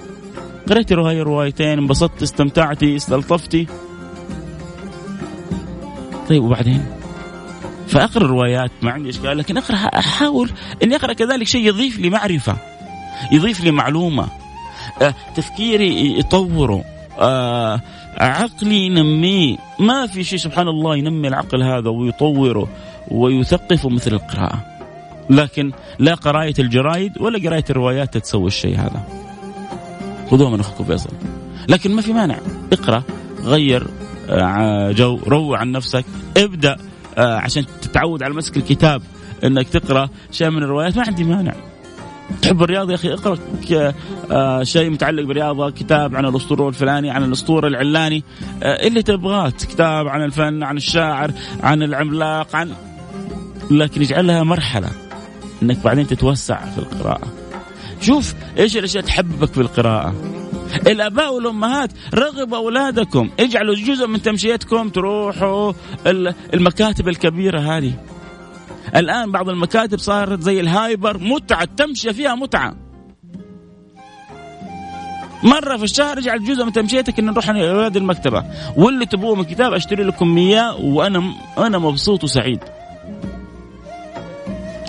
قريتي 0.69 0.95
رواية 0.95 1.23
روايتين 1.23 1.79
انبسطت 1.79 2.23
استمتعتي 2.23 2.97
استلطفتي. 2.97 3.67
طيب 6.29 6.43
وبعدين؟ 6.43 7.00
فأقرأ 7.91 8.27
روايات 8.27 8.71
ما 8.83 8.91
عندي 8.91 9.11
إشكال 9.11 9.39
لكن 9.39 9.57
أقرأ 9.57 9.77
أحاول 9.77 10.51
إني 10.83 10.97
أقرأ 10.97 11.13
كذلك 11.13 11.47
شيء 11.47 11.67
يضيف 11.67 11.99
لي 11.99 12.11
معرفة 12.11 12.57
يضيف 13.33 13.61
لي 13.61 13.71
معلومة 13.71 14.29
أه 15.03 15.15
تفكيري 15.37 16.19
يطوره 16.19 16.85
أه 17.19 17.81
عقلي 18.19 18.87
ينميه. 18.87 19.57
ما 19.79 20.07
في 20.07 20.25
شيء 20.25 20.39
سبحان 20.39 20.69
الله 20.69 20.97
ينمي 20.97 21.29
العقل 21.29 21.63
هذا 21.63 21.91
ويطوره 21.91 22.69
ويثقفه 23.09 23.89
مثل 23.89 24.13
القراءة. 24.13 24.65
لكن 25.31 25.73
لا 25.99 26.15
قراية 26.15 26.55
الجرايد 26.59 27.13
ولا 27.21 27.49
قراية 27.49 27.65
الروايات 27.71 28.19
تسوي 28.19 28.47
الشيء 28.47 28.77
هذا. 28.77 29.05
خذوها 30.31 30.51
من 30.51 30.61
أخوكم 30.61 30.85
فيصل. 30.85 31.11
لكن 31.69 31.91
ما 31.91 32.03
في 32.03 32.13
مانع. 32.13 32.39
اقرأ 32.73 33.03
غير 33.43 33.87
آه، 34.31 34.93
جو 34.93 35.19
روع 35.27 35.59
عن 35.59 35.73
نفسك 35.73 36.05
ابدأ. 36.37 36.73
آه، 36.73 36.79
عشان 37.19 37.65
تتعود 37.83 38.23
على 38.23 38.35
مسك 38.35 38.57
الكتاب 38.57 39.03
إنك 39.45 39.69
تقرأ 39.69 40.09
شيء 40.31 40.51
من 40.51 40.63
الروايات. 40.63 40.97
ما 40.97 41.05
عندي 41.07 41.25
مانع. 41.25 41.55
تحب 42.43 42.63
الرياضه 42.63 42.91
يا 42.91 42.95
أخي؟ 42.97 43.13
اقرأ 43.13 43.39
آه، 44.31 44.63
شيء 44.63 44.91
متعلق 44.91 45.23
بالرياضة 45.23 45.71
كتاب 45.71 46.17
عن 46.17 46.27
الأسطورة 46.27 46.69
الفلاني 46.69 47.11
عن 47.11 47.25
الأسطورة 47.25 47.69
العلاني 47.69 48.25
اللي 48.63 49.03
تبغاه 49.03 49.51
كتاب 49.51 50.09
عن 50.09 50.25
الفن 50.25 50.63
عن 50.63 50.77
الشاعر 50.77 51.33
عن 51.63 51.83
العملاق 51.83 52.57
عن 52.57 52.73
لكن 53.71 54.01
اجعلها 54.01 54.43
مرحلة 54.43 54.89
إنك 55.63 55.85
بعدين 55.85 56.07
تتوسع 56.07 56.65
في 56.71 56.79
القراءة. 56.79 57.29
شوف 58.01 58.35
إيش 58.59 58.77
الأشياء 58.77 59.05
تحببك 59.05 59.53
في 59.53 59.61
القراءة. 59.61 60.15
الاباء 60.87 61.35
والامهات 61.35 61.91
رغبوا 62.15 62.57
أولادكم. 62.57 63.31
اجعلوا 63.41 63.75
جزء 63.75 64.07
من 64.07 64.23
تمشيتكم. 64.23 64.89
تروحوا 64.89 65.73
المكاتب 66.55 67.09
الكبيرة 67.09 67.61
هذه. 67.61 67.93
الآن 68.97 69.33
بعض 69.33 69.49
المكاتب 69.49 69.99
صارت 69.99 70.41
زي 70.41 70.61
الهايبر 70.61 71.19
متعة 71.19 71.69
تمشي 71.77 72.13
فيها 72.13 72.35
متعة. 72.35 72.77
مرة 75.43 75.77
في 75.77 75.85
الشهر 75.85 76.19
اجعل 76.19 76.45
جزء 76.45 76.65
من 76.65 76.73
تمشيتك 76.73 77.19
إن 77.19 77.25
نروح 77.25 77.49
أولاد 77.49 77.97
المكتبة. 77.97 78.45
واللي 78.77 79.07
تبغوه 79.07 79.35
من 79.35 79.45
كتاب 79.45 79.73
أشتري 79.73 80.03
لكم 80.03 80.39
اياه 80.39 80.77
وأنا 80.77 81.35
أنا 81.59 81.79
مبسوط 81.79 82.25
وسعيد. 82.25 82.61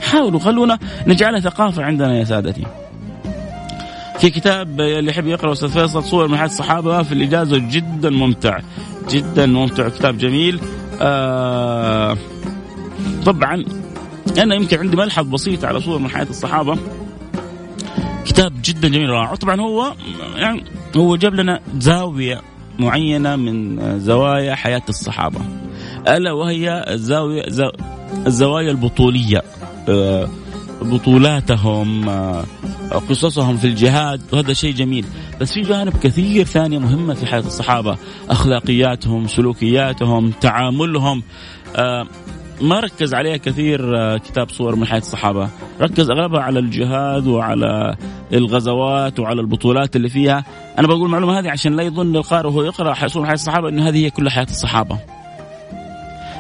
حاولوا 0.02 0.40
خلونا 0.40 0.80
نجعلها 1.08 1.40
ثقافة 1.40 1.84
عندنا 1.84 2.20
يا 2.20 2.24
سادتي. 2.24 2.66
في 4.22 4.30
كتاب 4.30 4.82
اللي 4.82 5.12
يحب 5.12 5.28
يقرأ 5.28 5.52
أستاذ 5.52 5.70
فيصل 5.70 6.04
صور 6.04 6.28
من 6.28 6.38
حياه 6.38 6.46
الصحابة 6.46 7.04
في 7.04 7.12
الإجازة 7.12 7.58
جدا 7.58 8.10
ممتع 8.10 8.60
جدا 9.10 9.46
ممتع 9.46 9.90
كتاب 9.90 10.18
جميل. 10.18 10.60
آه 11.02 12.18
طبعا 13.26 13.66
أنا 14.38 14.56
يمكن 14.56 14.80
عندي 14.80 14.98
ملحظ 14.98 15.28
بسيط 15.28 15.66
على 15.66 15.82
صور 15.82 16.00
من 16.00 16.10
حياه 16.10 16.28
الصحابة. 16.30 16.78
كتاب 18.26 18.54
جدا 18.64 18.88
جميل 18.88 19.10
رائع. 19.10 19.36
طبعا 19.36 19.62
هو 19.62 19.94
يعني 20.36 20.64
هو 20.98 21.16
جاب 21.16 21.36
لنا 21.36 21.60
زاوية 21.80 22.42
معينة 22.80 23.36
من 23.36 24.00
زوايا 24.00 24.56
حياة 24.56 24.84
الصحابة. 24.90 25.40
ألا 26.08 26.32
وهي 26.32 26.86
الزاوية 26.90 27.44
الزوايا 28.28 28.72
البطولية. 28.72 29.42
آه 29.90 30.28
بطولاتهم 30.82 32.10
آه، 32.10 32.44
قصصهم 33.00 33.58
في 33.58 33.68
الجهاد 33.68 34.22
وهذا 34.34 34.54
شيء 34.54 34.74
جميل. 34.74 35.06
بس 35.42 35.54
في 35.54 35.62
جانب 35.62 35.94
كثير 36.04 36.46
ثانية 36.46 36.80
مهمة 36.80 37.14
في 37.14 37.26
حياة 37.26 37.40
الصحابة. 37.40 37.98
أخلاقياتهم 38.30 39.28
سلوكياتهم 39.28 40.32
تعاملهم. 40.32 41.24
آه، 41.76 42.08
ما 42.62 42.80
ركز 42.80 43.14
عليها 43.14 43.38
كثير 43.38 43.98
آه، 43.98 44.18
كتاب 44.18 44.50
صور 44.50 44.76
من 44.76 44.86
حياة 44.86 45.00
الصحابة. 45.00 45.50
ركز 45.82 46.10
أغلبها 46.10 46.42
على 46.42 46.60
الجهاد 46.60 47.28
وعلى 47.28 47.96
الغزوات 48.34 49.20
وعلى 49.20 49.42
البطولات 49.42 49.96
اللي 49.96 50.10
فيها. 50.10 50.46
أنا 50.80 50.88
بقول 50.88 51.06
المعلومة 51.06 51.40
هذه 51.40 51.50
عشان 51.50 51.76
لا 51.76 51.84
يظن 51.84 52.16
القارئ 52.16 52.48
وهو 52.48 52.64
يقرأ 52.64 53.08
صور 53.08 53.22
من 53.22 53.28
حياة 53.28 53.36
الصحابة 53.36 53.70
أن 53.70 53.80
هذه 53.80 54.06
هي 54.06 54.10
كل 54.10 54.30
حياة 54.30 54.48
الصحابة. 54.50 55.00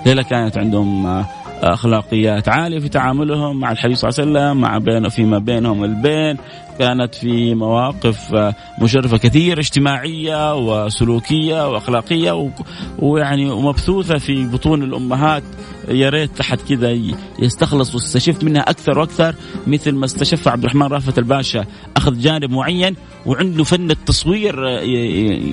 ليلة 0.06 0.22
كانت 0.22 0.58
عندهم 0.58 1.24
أخلاقيات 1.62 2.50
عالية 2.50 2.80
في 2.80 2.90
تعاملهم 2.90 3.60
مع 3.60 3.72
الحبيب 3.72 3.96
صلى 3.96 4.10
الله 4.10 4.22
عليه 4.22 4.50
وسلم 4.50 4.62
مع 4.62 4.78
بين 4.78 5.10
فيما 5.10 5.38
بينهم 5.38 5.84
البين 5.84 6.38
كانت 6.80 7.16
في 7.16 7.56
مواقف 7.56 8.34
آه، 8.34 8.56
مشرفة 8.82 9.18
كثير 9.18 9.60
اجتماعية 9.60 10.56
وسلوكية 10.56 11.70
وأخلاقية 11.70 12.52
ويعني 13.00 13.52
ومبثوثة 13.52 14.18
في 14.18 14.46
بطون 14.48 14.84
الأمهات. 14.84 15.44
يا 15.88 16.10
ريت 16.10 16.40
أحد 16.40 16.60
كذا 16.70 16.98
يستخلص 17.40 17.96
ويستشف 17.96 18.44
منها 18.44 18.62
أكثر 18.62 19.00
وأكثر 19.00 19.36
مثل 19.68 19.92
ما 19.92 20.06
استشف 20.06 20.48
عبد 20.48 20.64
الرحمن 20.64 20.88
رافت 20.88 21.20
الباشا. 21.20 21.66
أخذ 21.98 22.20
جانب 22.20 22.52
معين 22.52 22.96
وعنده 23.26 23.64
فن 23.64 23.92
التصوير 23.92 24.68
آه، 24.68 24.82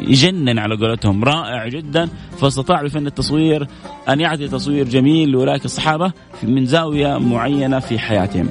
يجنن 0.08 0.58
على 0.58 0.76
قولتهم. 0.76 1.24
رائع 1.24 1.68
جدا. 1.68 2.08
فاستطاع 2.40 2.82
بفن 2.82 3.06
التصوير 3.06 3.66
أن 4.08 4.20
يعطي 4.20 4.48
تصوير 4.48 4.88
جميل 4.88 5.30
لاولئك 5.32 5.64
الصحابة 5.64 6.12
من 6.42 6.66
زاوية 6.66 7.18
معينة 7.18 7.78
في 7.78 7.98
حياتهم. 7.98 8.48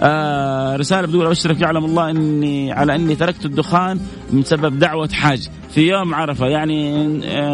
آه 0.00 0.76
رسالة 0.76 1.06
بتقول 1.06 1.26
اشرف 1.26 1.60
يعلم 1.60 1.84
الله 1.84 2.10
اني 2.10 2.72
على 2.72 2.94
إني 2.94 3.14
تركت 3.14 3.44
الدخان 3.44 4.00
من 4.32 4.42
سبب 4.42 4.78
دعوة 4.78 5.08
حاج. 5.08 5.48
في 5.70 5.80
يوم 5.88 6.14
عرفة 6.14 6.46
يعني 6.46 7.06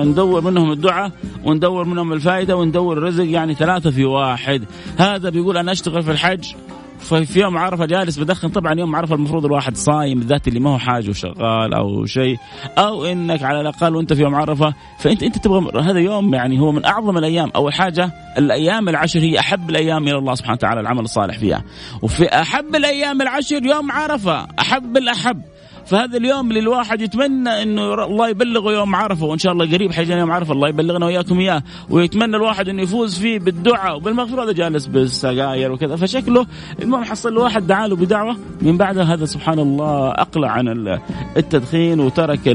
ندور 0.05 0.41
منهم 0.41 0.73
الدعاء 0.73 1.13
وندور 1.45 1.85
منهم 1.85 2.13
الفائدة 2.13 2.57
وندور 2.57 2.99
الرزق 2.99 3.25
يعني 3.27 3.55
ثلاثة 3.75 3.91
في 3.91 4.05
واحد. 4.05 4.65
هذا 4.99 5.31
بيقول 5.31 5.57
أنا 5.57 5.73
أشتغل 5.73 6.03
في 6.03 6.11
الحج 6.11 6.55
ففي 6.99 7.41
يوم 7.41 7.59
عرفة 7.59 7.87
جالس 7.87 8.19
بدخن 8.19 8.49
طبعا 8.49 8.81
يوم 8.81 8.97
عرفة 8.97 9.15
المفروض 9.15 9.45
الواحد 9.45 9.77
صايم 9.77 10.19
بالذات 10.19 10.49
اللي 10.49 10.61
ما 10.61 10.71
هو 10.71 10.79
حاجة 10.79 11.11
وشغال 11.11 11.75
أو 11.75 12.07
شيء. 12.07 12.39
أو 12.79 13.05
إنك 13.05 13.43
على 13.43 13.61
الأقل 13.61 13.97
وأنت 13.97 14.13
في 14.13 14.23
يوم 14.23 14.35
عرفة 14.35 14.75
فانت 14.99 15.23
أنت 15.23 15.39
تبغى 15.39 15.83
هذا 15.83 15.99
يوم 15.99 16.35
يعني 16.35 16.61
هو 16.61 16.73
من 16.73 16.85
أعظم 16.85 17.19
الأيام. 17.19 17.51
أول 17.57 17.75
حاجة 17.75 18.11
الأيام 18.39 18.89
العشر 18.89 19.21
هي 19.21 19.39
أحب 19.39 19.71
الأيام 19.71 20.09
إلى 20.09 20.19
الله 20.19 20.35
سبحانه 20.35 20.55
وتعالى 20.55 20.81
العمل 20.81 21.01
الصالح 21.01 21.39
فيها. 21.39 21.63
وفي 22.03 22.25
أحب 22.25 22.75
الأيام 22.77 23.23
العشر 23.23 23.67
يوم 23.67 23.93
عرفة 23.93 24.47
أحب 24.59 24.97
الأحب. 24.97 25.43
فهذا 25.87 26.17
اليوم 26.17 26.49
اللي 26.49 26.61
الواحد 26.61 27.01
يتمنى 27.01 27.63
إنه 27.63 28.05
الله 28.05 28.29
يبلغه 28.29 28.73
يوم 28.73 28.95
عرفة 28.95 29.27
وإن 29.27 29.39
شاء 29.39 29.53
الله 29.53 29.73
قريب 29.73 29.93
حيجينا 29.93 30.21
يوم 30.21 30.33
عرفة 30.33 30.53
الله 30.53 30.69
يبلغنا 30.69 31.07
وإياكم 31.07 31.39
إياه 31.39 31.63
ويتمنى 31.91 32.37
الواحد 32.37 32.69
إنه 32.69 32.83
يفوز 32.83 33.19
فيه 33.19 33.39
بالدعاء 33.39 33.97
وبالمغفرة 33.97 34.45
هذا 34.45 34.53
جالس 34.53 34.87
بالسجاير 34.87 35.73
وكذا 35.73 35.97
فشكله 35.97 36.47
المهم 36.83 37.05
حصل 37.05 37.29
الواحد 37.29 37.67
دعا 37.67 37.87
له 37.87 37.97
بدعوة 37.97 38.37
من 38.63 38.77
بعدها 38.77 39.15
هذا 39.15 39.25
سبحان 39.25 39.59
الله 39.59 40.11
أقلع 40.11 40.51
عن 40.51 40.99
التدخين 41.37 42.01
وترك 42.01 42.49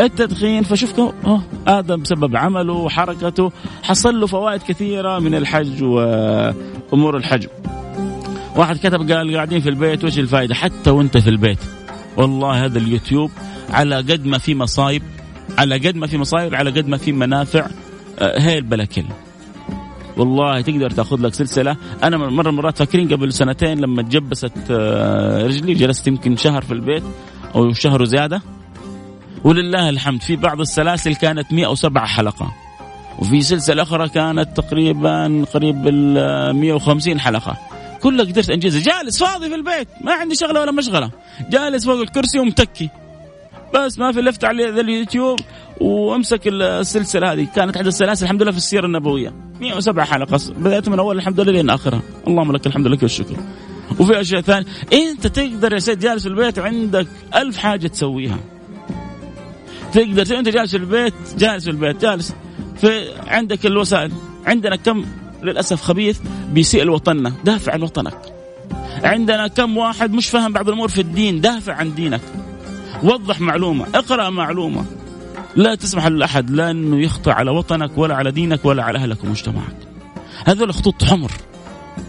التدخين 0.00 0.62
فشوف 0.62 1.00
آدم 1.66 2.02
بسبب 2.02 2.36
عمله 2.36 2.72
وحركته 2.72 3.52
حصل 3.82 4.20
له 4.20 4.26
فوائد 4.26 4.62
كثيرة 4.62 5.18
من 5.18 5.34
الحج 5.34 5.82
وأمور 5.82 7.16
الحج. 7.16 7.46
واحد 8.56 8.76
كتب 8.76 9.12
قال 9.12 9.34
قاعدين 9.34 9.60
في 9.60 9.68
البيت 9.68 10.04
وش 10.04 10.18
الفائده 10.18 10.54
حتى 10.54 10.90
وأنت 10.90 11.18
في 11.18 11.30
البيت. 11.30 11.58
والله 12.18 12.64
هذا 12.64 12.78
اليوتيوب 12.78 13.30
على 13.70 13.96
قد 13.96 14.26
ما 14.26 14.38
في 14.38 14.54
مصايب 14.54 15.02
على 15.58 15.78
قد 15.78 15.96
ما 15.96 16.06
في 16.06 16.18
مصايب 16.18 16.54
على 16.54 16.70
قد 16.70 16.88
ما 16.88 16.96
في 16.96 17.12
منافع 17.12 17.66
آه، 18.18 18.40
هيل 18.40 18.62
بلا 18.62 18.84
كل 18.84 19.04
والله 20.16 20.60
تقدر 20.60 20.90
تاخذ 20.90 21.20
لك 21.20 21.34
سلسلة. 21.34 21.76
أنا 22.02 22.16
مرة 22.16 22.50
مرات 22.50 22.78
فاكرين 22.78 23.08
قبل 23.08 23.32
سنتين 23.32 23.78
لما 23.78 24.02
تجبست 24.02 24.52
آه، 24.70 25.46
رجلي 25.46 25.74
جلست 25.74 26.06
يمكن 26.06 26.36
شهر 26.36 26.62
في 26.62 26.72
البيت 26.72 27.02
أو 27.54 27.72
شهر 27.72 28.02
وزيادة. 28.02 28.42
ولله 29.44 29.88
الحمد 29.88 30.22
في 30.22 30.36
بعض 30.36 30.60
السلاسل 30.60 31.14
كانت 31.14 31.52
107 31.52 32.06
حلقة. 32.06 32.52
وفي 33.18 33.40
سلسلة 33.40 33.82
أخرى 33.82 34.08
كانت 34.08 34.56
تقريبا 34.56 35.44
قريب 35.54 35.88
ال 35.88 36.56
150 36.56 37.20
حلقة. 37.20 37.56
كلها 38.02 38.24
قدرت 38.24 38.50
انجزها 38.50 38.80
جالس 38.80 39.24
فاضي 39.24 39.48
في 39.48 39.54
البيت. 39.54 39.88
ما 40.00 40.12
عندي 40.12 40.34
شغلة 40.34 40.60
ولا 40.60 40.72
مشغلة. 40.72 41.10
جالس 41.50 41.84
فوق 41.84 42.00
الكرسي 42.00 42.38
ومتكي. 42.38 42.90
بس 43.74 43.98
ما 43.98 44.12
في 44.12 44.20
لفت 44.20 44.44
على 44.44 44.80
اليوتيوب 44.80 45.40
وامسك 45.80 46.40
السلسلة 46.46 47.32
هذه. 47.32 47.48
كانت 47.56 47.76
احدى 47.76 47.88
السلاسل 47.88 48.24
الحمد 48.24 48.42
لله 48.42 48.52
في 48.52 48.56
السيرة 48.56 48.86
النبوية. 48.86 49.32
107 49.60 50.04
حلقة. 50.04 50.40
بدات 50.56 50.88
من 50.88 50.98
أول 50.98 51.16
الحمد 51.16 51.40
لله 51.40 51.52
لين 51.52 51.70
آخرها. 51.70 52.02
اللهم 52.26 52.52
لك 52.52 52.66
الحمد 52.66 52.86
لك 52.86 53.02
والشكر 53.02 53.36
وفي 54.00 54.20
أشياء 54.20 54.40
ثانية. 54.40 54.66
أنت 54.92 55.26
تقدر 55.26 55.72
يا 55.72 55.78
سيد 55.78 55.98
جالس 55.98 56.22
في 56.22 56.28
البيت 56.28 56.58
وعندك 56.58 57.06
ألف 57.34 57.56
حاجة 57.56 57.86
تسويها. 57.86 58.38
تقدر 59.92 60.38
أنت 60.38 60.48
جالس 60.48 60.70
في 60.70 60.76
البيت 60.76 61.14
جالس 61.38 61.64
في 61.64 61.70
البيت 61.70 62.02
جالس 62.02 62.34
في 62.80 63.12
عندك 63.26 63.66
الوسائل. 63.66 64.12
عندنا 64.46 64.76
كم 64.76 65.04
للأسف 65.42 65.82
خبيث 65.82 66.18
بيسيء 66.52 66.84
لوطننا 66.84 67.32
دافع 67.44 67.72
عن 67.72 67.82
وطنك. 67.82 68.18
عندنا 69.04 69.46
كم 69.46 69.76
واحد 69.76 70.12
مش 70.12 70.28
فاهم 70.28 70.52
بعض 70.52 70.68
الأمور 70.68 70.88
في 70.88 71.00
الدين 71.00 71.40
دافع 71.40 71.74
عن 71.74 71.94
دينك. 71.94 72.20
وضح 73.02 73.40
معلومة 73.40 73.86
اقرأ 73.94 74.30
معلومة. 74.30 74.84
لا 75.56 75.74
تسمح 75.74 76.06
لأحد 76.06 76.50
لا 76.50 76.70
أنه 76.70 77.00
يخطئ 77.00 77.30
على 77.30 77.50
وطنك 77.50 77.98
ولا 77.98 78.14
على 78.14 78.30
دينك 78.30 78.64
ولا 78.64 78.82
على 78.82 78.98
أهلك 78.98 79.24
ومجتمعك. 79.24 79.76
هذول 80.46 80.74
خطوط 80.74 81.04
حمر. 81.04 81.30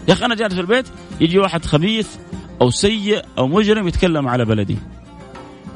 يا 0.08 0.12
أخي 0.12 0.24
أنا 0.24 0.34
جالس 0.34 0.54
في 0.54 0.60
البيت 0.60 0.86
يجي 1.20 1.38
واحد 1.38 1.64
خبيث 1.64 2.08
أو 2.60 2.70
سيء 2.70 3.22
أو 3.38 3.46
مجرم 3.48 3.88
يتكلم 3.88 4.28
على 4.28 4.44
بلدي 4.44 4.76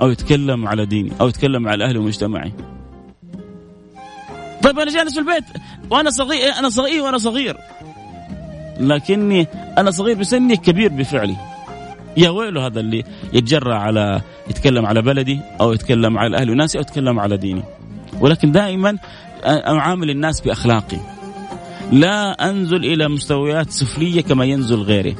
أو 0.00 0.10
يتكلم 0.10 0.68
على 0.68 0.86
ديني 0.86 1.12
أو 1.20 1.28
يتكلم 1.28 1.68
على 1.68 1.84
أهلي 1.84 1.98
ومجتمعي. 1.98 2.52
طيب 4.64 4.78
أنا 4.78 4.90
جالس 4.90 5.14
في 5.14 5.20
البيت. 5.20 5.44
وأنا 5.90 6.10
صغير 6.10 6.52
أنا 6.58 6.68
صغير 6.68 7.02
وأنا 7.02 7.18
صغير. 7.18 7.56
لكني 8.80 9.46
أنا 9.78 9.90
صغير 9.90 10.16
بسني 10.16 10.56
كبير 10.56 10.88
بفعلي. 10.88 11.36
يا 12.16 12.30
ويله 12.30 12.66
هذا 12.66 12.80
اللي 12.80 13.04
يتجرأ 13.32 13.74
على 13.74 14.20
يتكلم 14.50 14.86
على 14.86 15.02
بلدي 15.02 15.40
أو 15.60 15.72
يتكلم 15.72 16.18
على 16.18 16.36
أهلي 16.36 16.52
وناسي 16.52 16.78
أو 16.78 16.82
يتكلم 16.82 17.20
على 17.20 17.36
ديني. 17.36 17.62
ولكن 18.20 18.52
دائما 18.52 18.98
اعامل 19.44 20.10
الناس 20.10 20.40
بأخلاقي. 20.40 20.98
لا 21.92 22.50
أنزل 22.50 22.84
إلى 22.84 23.08
مستويات 23.08 23.70
سفلية 23.70 24.20
كما 24.20 24.44
ينزل 24.44 24.80
غيري. 24.82 25.16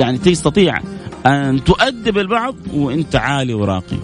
يعني 0.00 0.18
تستطيع 0.18 0.78
أن 1.26 1.64
تؤدب 1.64 2.18
البعض 2.18 2.54
وانت 2.74 3.16
عالي 3.16 3.54
وراقي. 3.54 3.98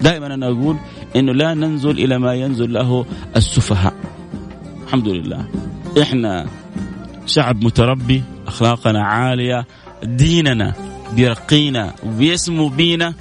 دائما 0.00 0.34
أنا 0.34 0.46
أقول 0.46 0.76
إنه 1.16 1.32
لا 1.32 1.54
ننزل 1.54 1.90
إلى 1.90 2.18
ما 2.18 2.34
ينزل 2.34 2.72
له 2.72 3.06
السفهاء. 3.36 3.94
الحمد 4.86 5.08
لله. 5.08 5.48
إحنا 6.02 6.46
شعب 7.26 7.64
متربي 7.64 8.22
أخلاقنا 8.46 9.02
عالية 9.02 9.66
ديننا 10.02 10.74
بيرقينا 11.16 11.94
وبيسمو 12.06 12.68
بينا. 12.68 13.14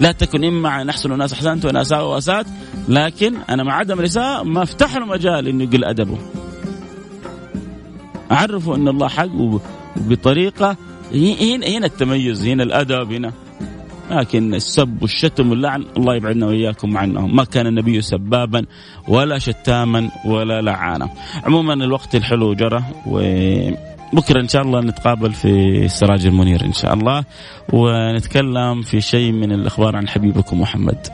لا 0.00 0.12
تكن 0.12 0.44
إما 0.44 0.84
نحسن 0.84 1.12
الناس 1.12 1.32
أحسنت 1.32 1.64
وأنا 1.64 1.80
اساء 1.80 2.06
واسات 2.06 2.46
لكن 2.88 3.36
أنا 3.50 3.62
مع 3.62 3.74
عدم 3.74 4.00
الاساءه 4.00 4.42
ما 4.42 4.62
افتح 4.62 4.96
له 4.96 5.06
مجال 5.06 5.48
إنه 5.48 5.64
يقل 5.64 5.84
أدبه. 5.84 6.18
اعرفه 8.32 8.74
إن 8.74 8.88
الله 8.88 9.08
حق 9.08 9.28
وبطريقة 9.96 10.76
هنا 11.14 11.86
التميز 11.86 12.46
هنا 12.46 12.62
الأدب 12.62 13.12
هنا 13.12 13.32
لكن 14.10 14.54
السب 14.54 15.02
والشتم 15.02 15.50
واللعن 15.50 15.84
الله 15.96 16.16
يبعدنا 16.16 16.46
وإياكم 16.46 16.98
عنهم، 16.98 17.36
ما 17.36 17.44
كان 17.44 17.66
النبي 17.66 18.00
سبابا 18.00 18.66
ولا 19.08 19.38
شتاما 19.38 20.10
ولا 20.24 20.62
لعانا. 20.62 21.08
عموما 21.44 21.74
الوقت 21.74 22.14
الحلو 22.14 22.54
جرى 22.54 22.82
و 23.06 23.18
بكره 24.12 24.40
إن 24.40 24.48
شاء 24.48 24.62
الله 24.62 24.80
نتقابل 24.80 25.32
في 25.32 25.88
سراج 25.88 26.26
المنير 26.26 26.64
إن 26.64 26.72
شاء 26.72 26.94
الله 26.94 27.24
ونتكلم 27.72 28.82
في 28.82 29.00
شيء 29.00 29.32
من 29.32 29.52
الأخبار 29.52 29.96
عن 29.96 30.08
حبيبكم 30.08 30.60
محمد. 30.60 31.06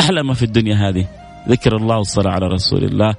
أحلى 0.00 0.22
ما 0.22 0.34
في 0.34 0.42
الدنيا 0.42 0.88
هذه 0.88 1.06
ذكر 1.48 1.76
الله 1.76 1.96
والصلاة 1.98 2.30
على 2.30 2.46
رسول 2.46 2.84
الله. 2.84 3.14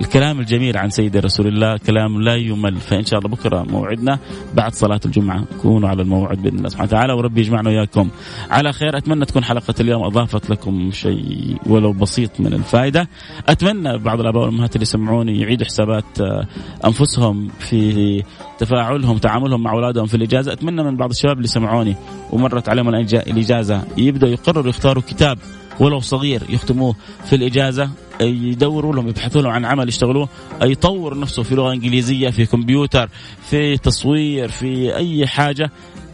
الكلام 0.00 0.40
الجميل 0.40 0.76
عن 0.76 0.90
سيد 0.90 1.16
رسول 1.16 1.46
الله 1.46 1.76
كلام 1.76 2.22
لا 2.22 2.34
يمل. 2.34 2.76
فإن 2.76 3.04
شاء 3.04 3.18
الله 3.18 3.30
بكرة 3.30 3.62
موعدنا 3.62 4.18
بعد 4.54 4.74
صلاة 4.74 5.00
الجمعة. 5.04 5.44
كونوا 5.62 5.88
على 5.88 6.02
الموعد 6.02 6.42
بإذن 6.42 6.58
الله 6.58 6.68
سبحانه 6.68 6.88
وتعالى. 6.88 7.12
وربي 7.12 7.40
يجمعنا 7.40 7.70
وإياكم. 7.70 8.08
على 8.50 8.72
خير. 8.72 8.96
أتمنى 8.96 9.24
تكون 9.24 9.44
حلقة 9.44 9.74
اليوم 9.80 10.02
أضافت 10.02 10.50
لكم 10.50 10.90
شيء 10.92 11.56
ولو 11.66 11.92
بسيط 11.92 12.40
من 12.40 12.52
الفائدة. 12.52 13.08
أتمنى 13.48 13.98
بعض 13.98 14.20
الآباء 14.20 14.42
والأمهات 14.42 14.76
اللي 14.76 14.82
يسمعوني 14.82 15.40
يعيدوا 15.40 15.66
حسابات 15.66 16.20
آه، 16.20 16.46
أنفسهم 16.84 17.48
في 17.48 18.22
تفاعلهم 18.58 19.18
تعاملهم 19.18 19.62
مع 19.62 19.72
أولادهم 19.72 20.06
في 20.06 20.14
الإجازة. 20.14 20.52
أتمنى 20.52 20.82
من 20.82 20.96
بعض 20.96 21.10
الشباب 21.10 21.36
اللي 21.36 21.48
سمعوني 21.48 21.96
ومرت 22.32 22.68
عليهم 22.68 22.88
الإجازة 22.88 23.82
يبدأوا 23.96 24.32
يقرروا 24.32 24.68
يختاروا 24.68 25.02
كتاب 25.02 25.38
ولو 25.80 26.00
صغير 26.00 26.42
يختموه 26.48 26.96
في 27.24 27.36
الإجازة 27.36 27.90
يدوروا 28.20 28.94
لهم 28.94 29.08
يبحثوا 29.08 29.42
لهم 29.42 29.52
عن 29.52 29.64
عمل 29.64 29.88
يشتغلوه 29.88 30.28
يطور 30.62 31.18
نفسه 31.18 31.42
في 31.42 31.54
لغة 31.54 31.72
إنجليزية 31.72 32.30
في 32.30 32.46
كمبيوتر 32.46 33.08
في 33.50 33.76
تصوير 33.76 34.48
في 34.48 34.96
أي 34.96 35.26
حاجة 35.26 35.70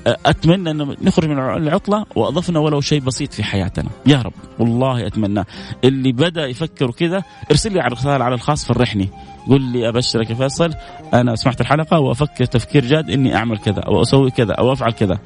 أتمنى 0.06 0.70
أن 0.70 0.96
نخرج 1.02 1.28
من 1.28 1.38
العطلة 1.38 2.06
وأضفنا 2.14 2.58
ولو 2.58 2.80
شيء 2.80 3.00
بسيط 3.00 3.32
في 3.32 3.42
حياتنا. 3.42 3.90
يا 4.06 4.22
رب 4.22 4.32
والله 4.58 5.06
أتمنى. 5.06 5.44
اللي 5.84 6.12
بدأ 6.12 6.46
يفكر 6.46 6.90
كذا 6.90 7.22
ارسل 7.50 7.72
لي 7.72 7.80
على 7.80 7.94
رساله 7.94 8.24
على 8.24 8.34
الخاص 8.34 8.64
فرحني. 8.64 9.08
قل 9.48 9.60
لي 9.60 9.88
أبشرك 9.88 10.30
يا 10.30 10.34
فيصل. 10.34 10.74
أنا 11.14 11.36
سمعت 11.36 11.60
الحلقة 11.60 12.00
وأفكر 12.00 12.44
تفكير 12.44 12.84
جاد 12.84 13.10
إني 13.10 13.36
أعمل 13.36 13.58
كذا 13.58 13.80
أو 13.80 14.02
أسوي 14.02 14.30
كذا 14.30 14.52
أو 14.52 14.72
أفعل 14.72 14.92
كذا. 14.92 15.18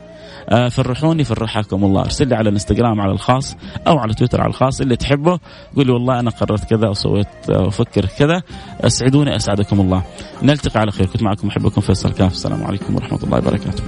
آه، 0.48 0.68
فرحوني 0.68 1.24
فرحكم 1.24 1.85
الله. 1.85 2.00
أرسل 2.00 2.28
لي 2.28 2.35
على 2.35 2.48
الإنستغرام 2.48 3.00
على 3.00 3.12
الخاص 3.12 3.57
أو 3.87 3.98
على 3.98 4.14
تويتر 4.14 4.40
على 4.40 4.50
الخاص 4.50 4.81
اللي 4.81 4.96
تحبه. 4.96 5.38
قول 5.76 5.87
لي 5.87 5.92
والله 5.92 6.20
أنا 6.20 6.31
قررت 6.31 6.64
كذا 6.64 6.88
وسويت 6.88 7.26
وافكر 7.48 8.07
كذا. 8.07 8.42
أسعدوني 8.81 9.37
أسعدكم 9.37 9.81
الله. 9.81 10.02
نلتقي 10.42 10.81
على 10.81 10.90
خير. 10.90 11.07
كنت 11.07 11.22
معكم 11.22 11.48
أحبكم 11.48 11.81
فيصل 11.81 12.12
كاف. 12.12 12.33
السلام 12.33 12.64
عليكم 12.64 12.94
ورحمة 12.94 13.18
الله 13.24 13.38
وبركاته. 13.38 13.83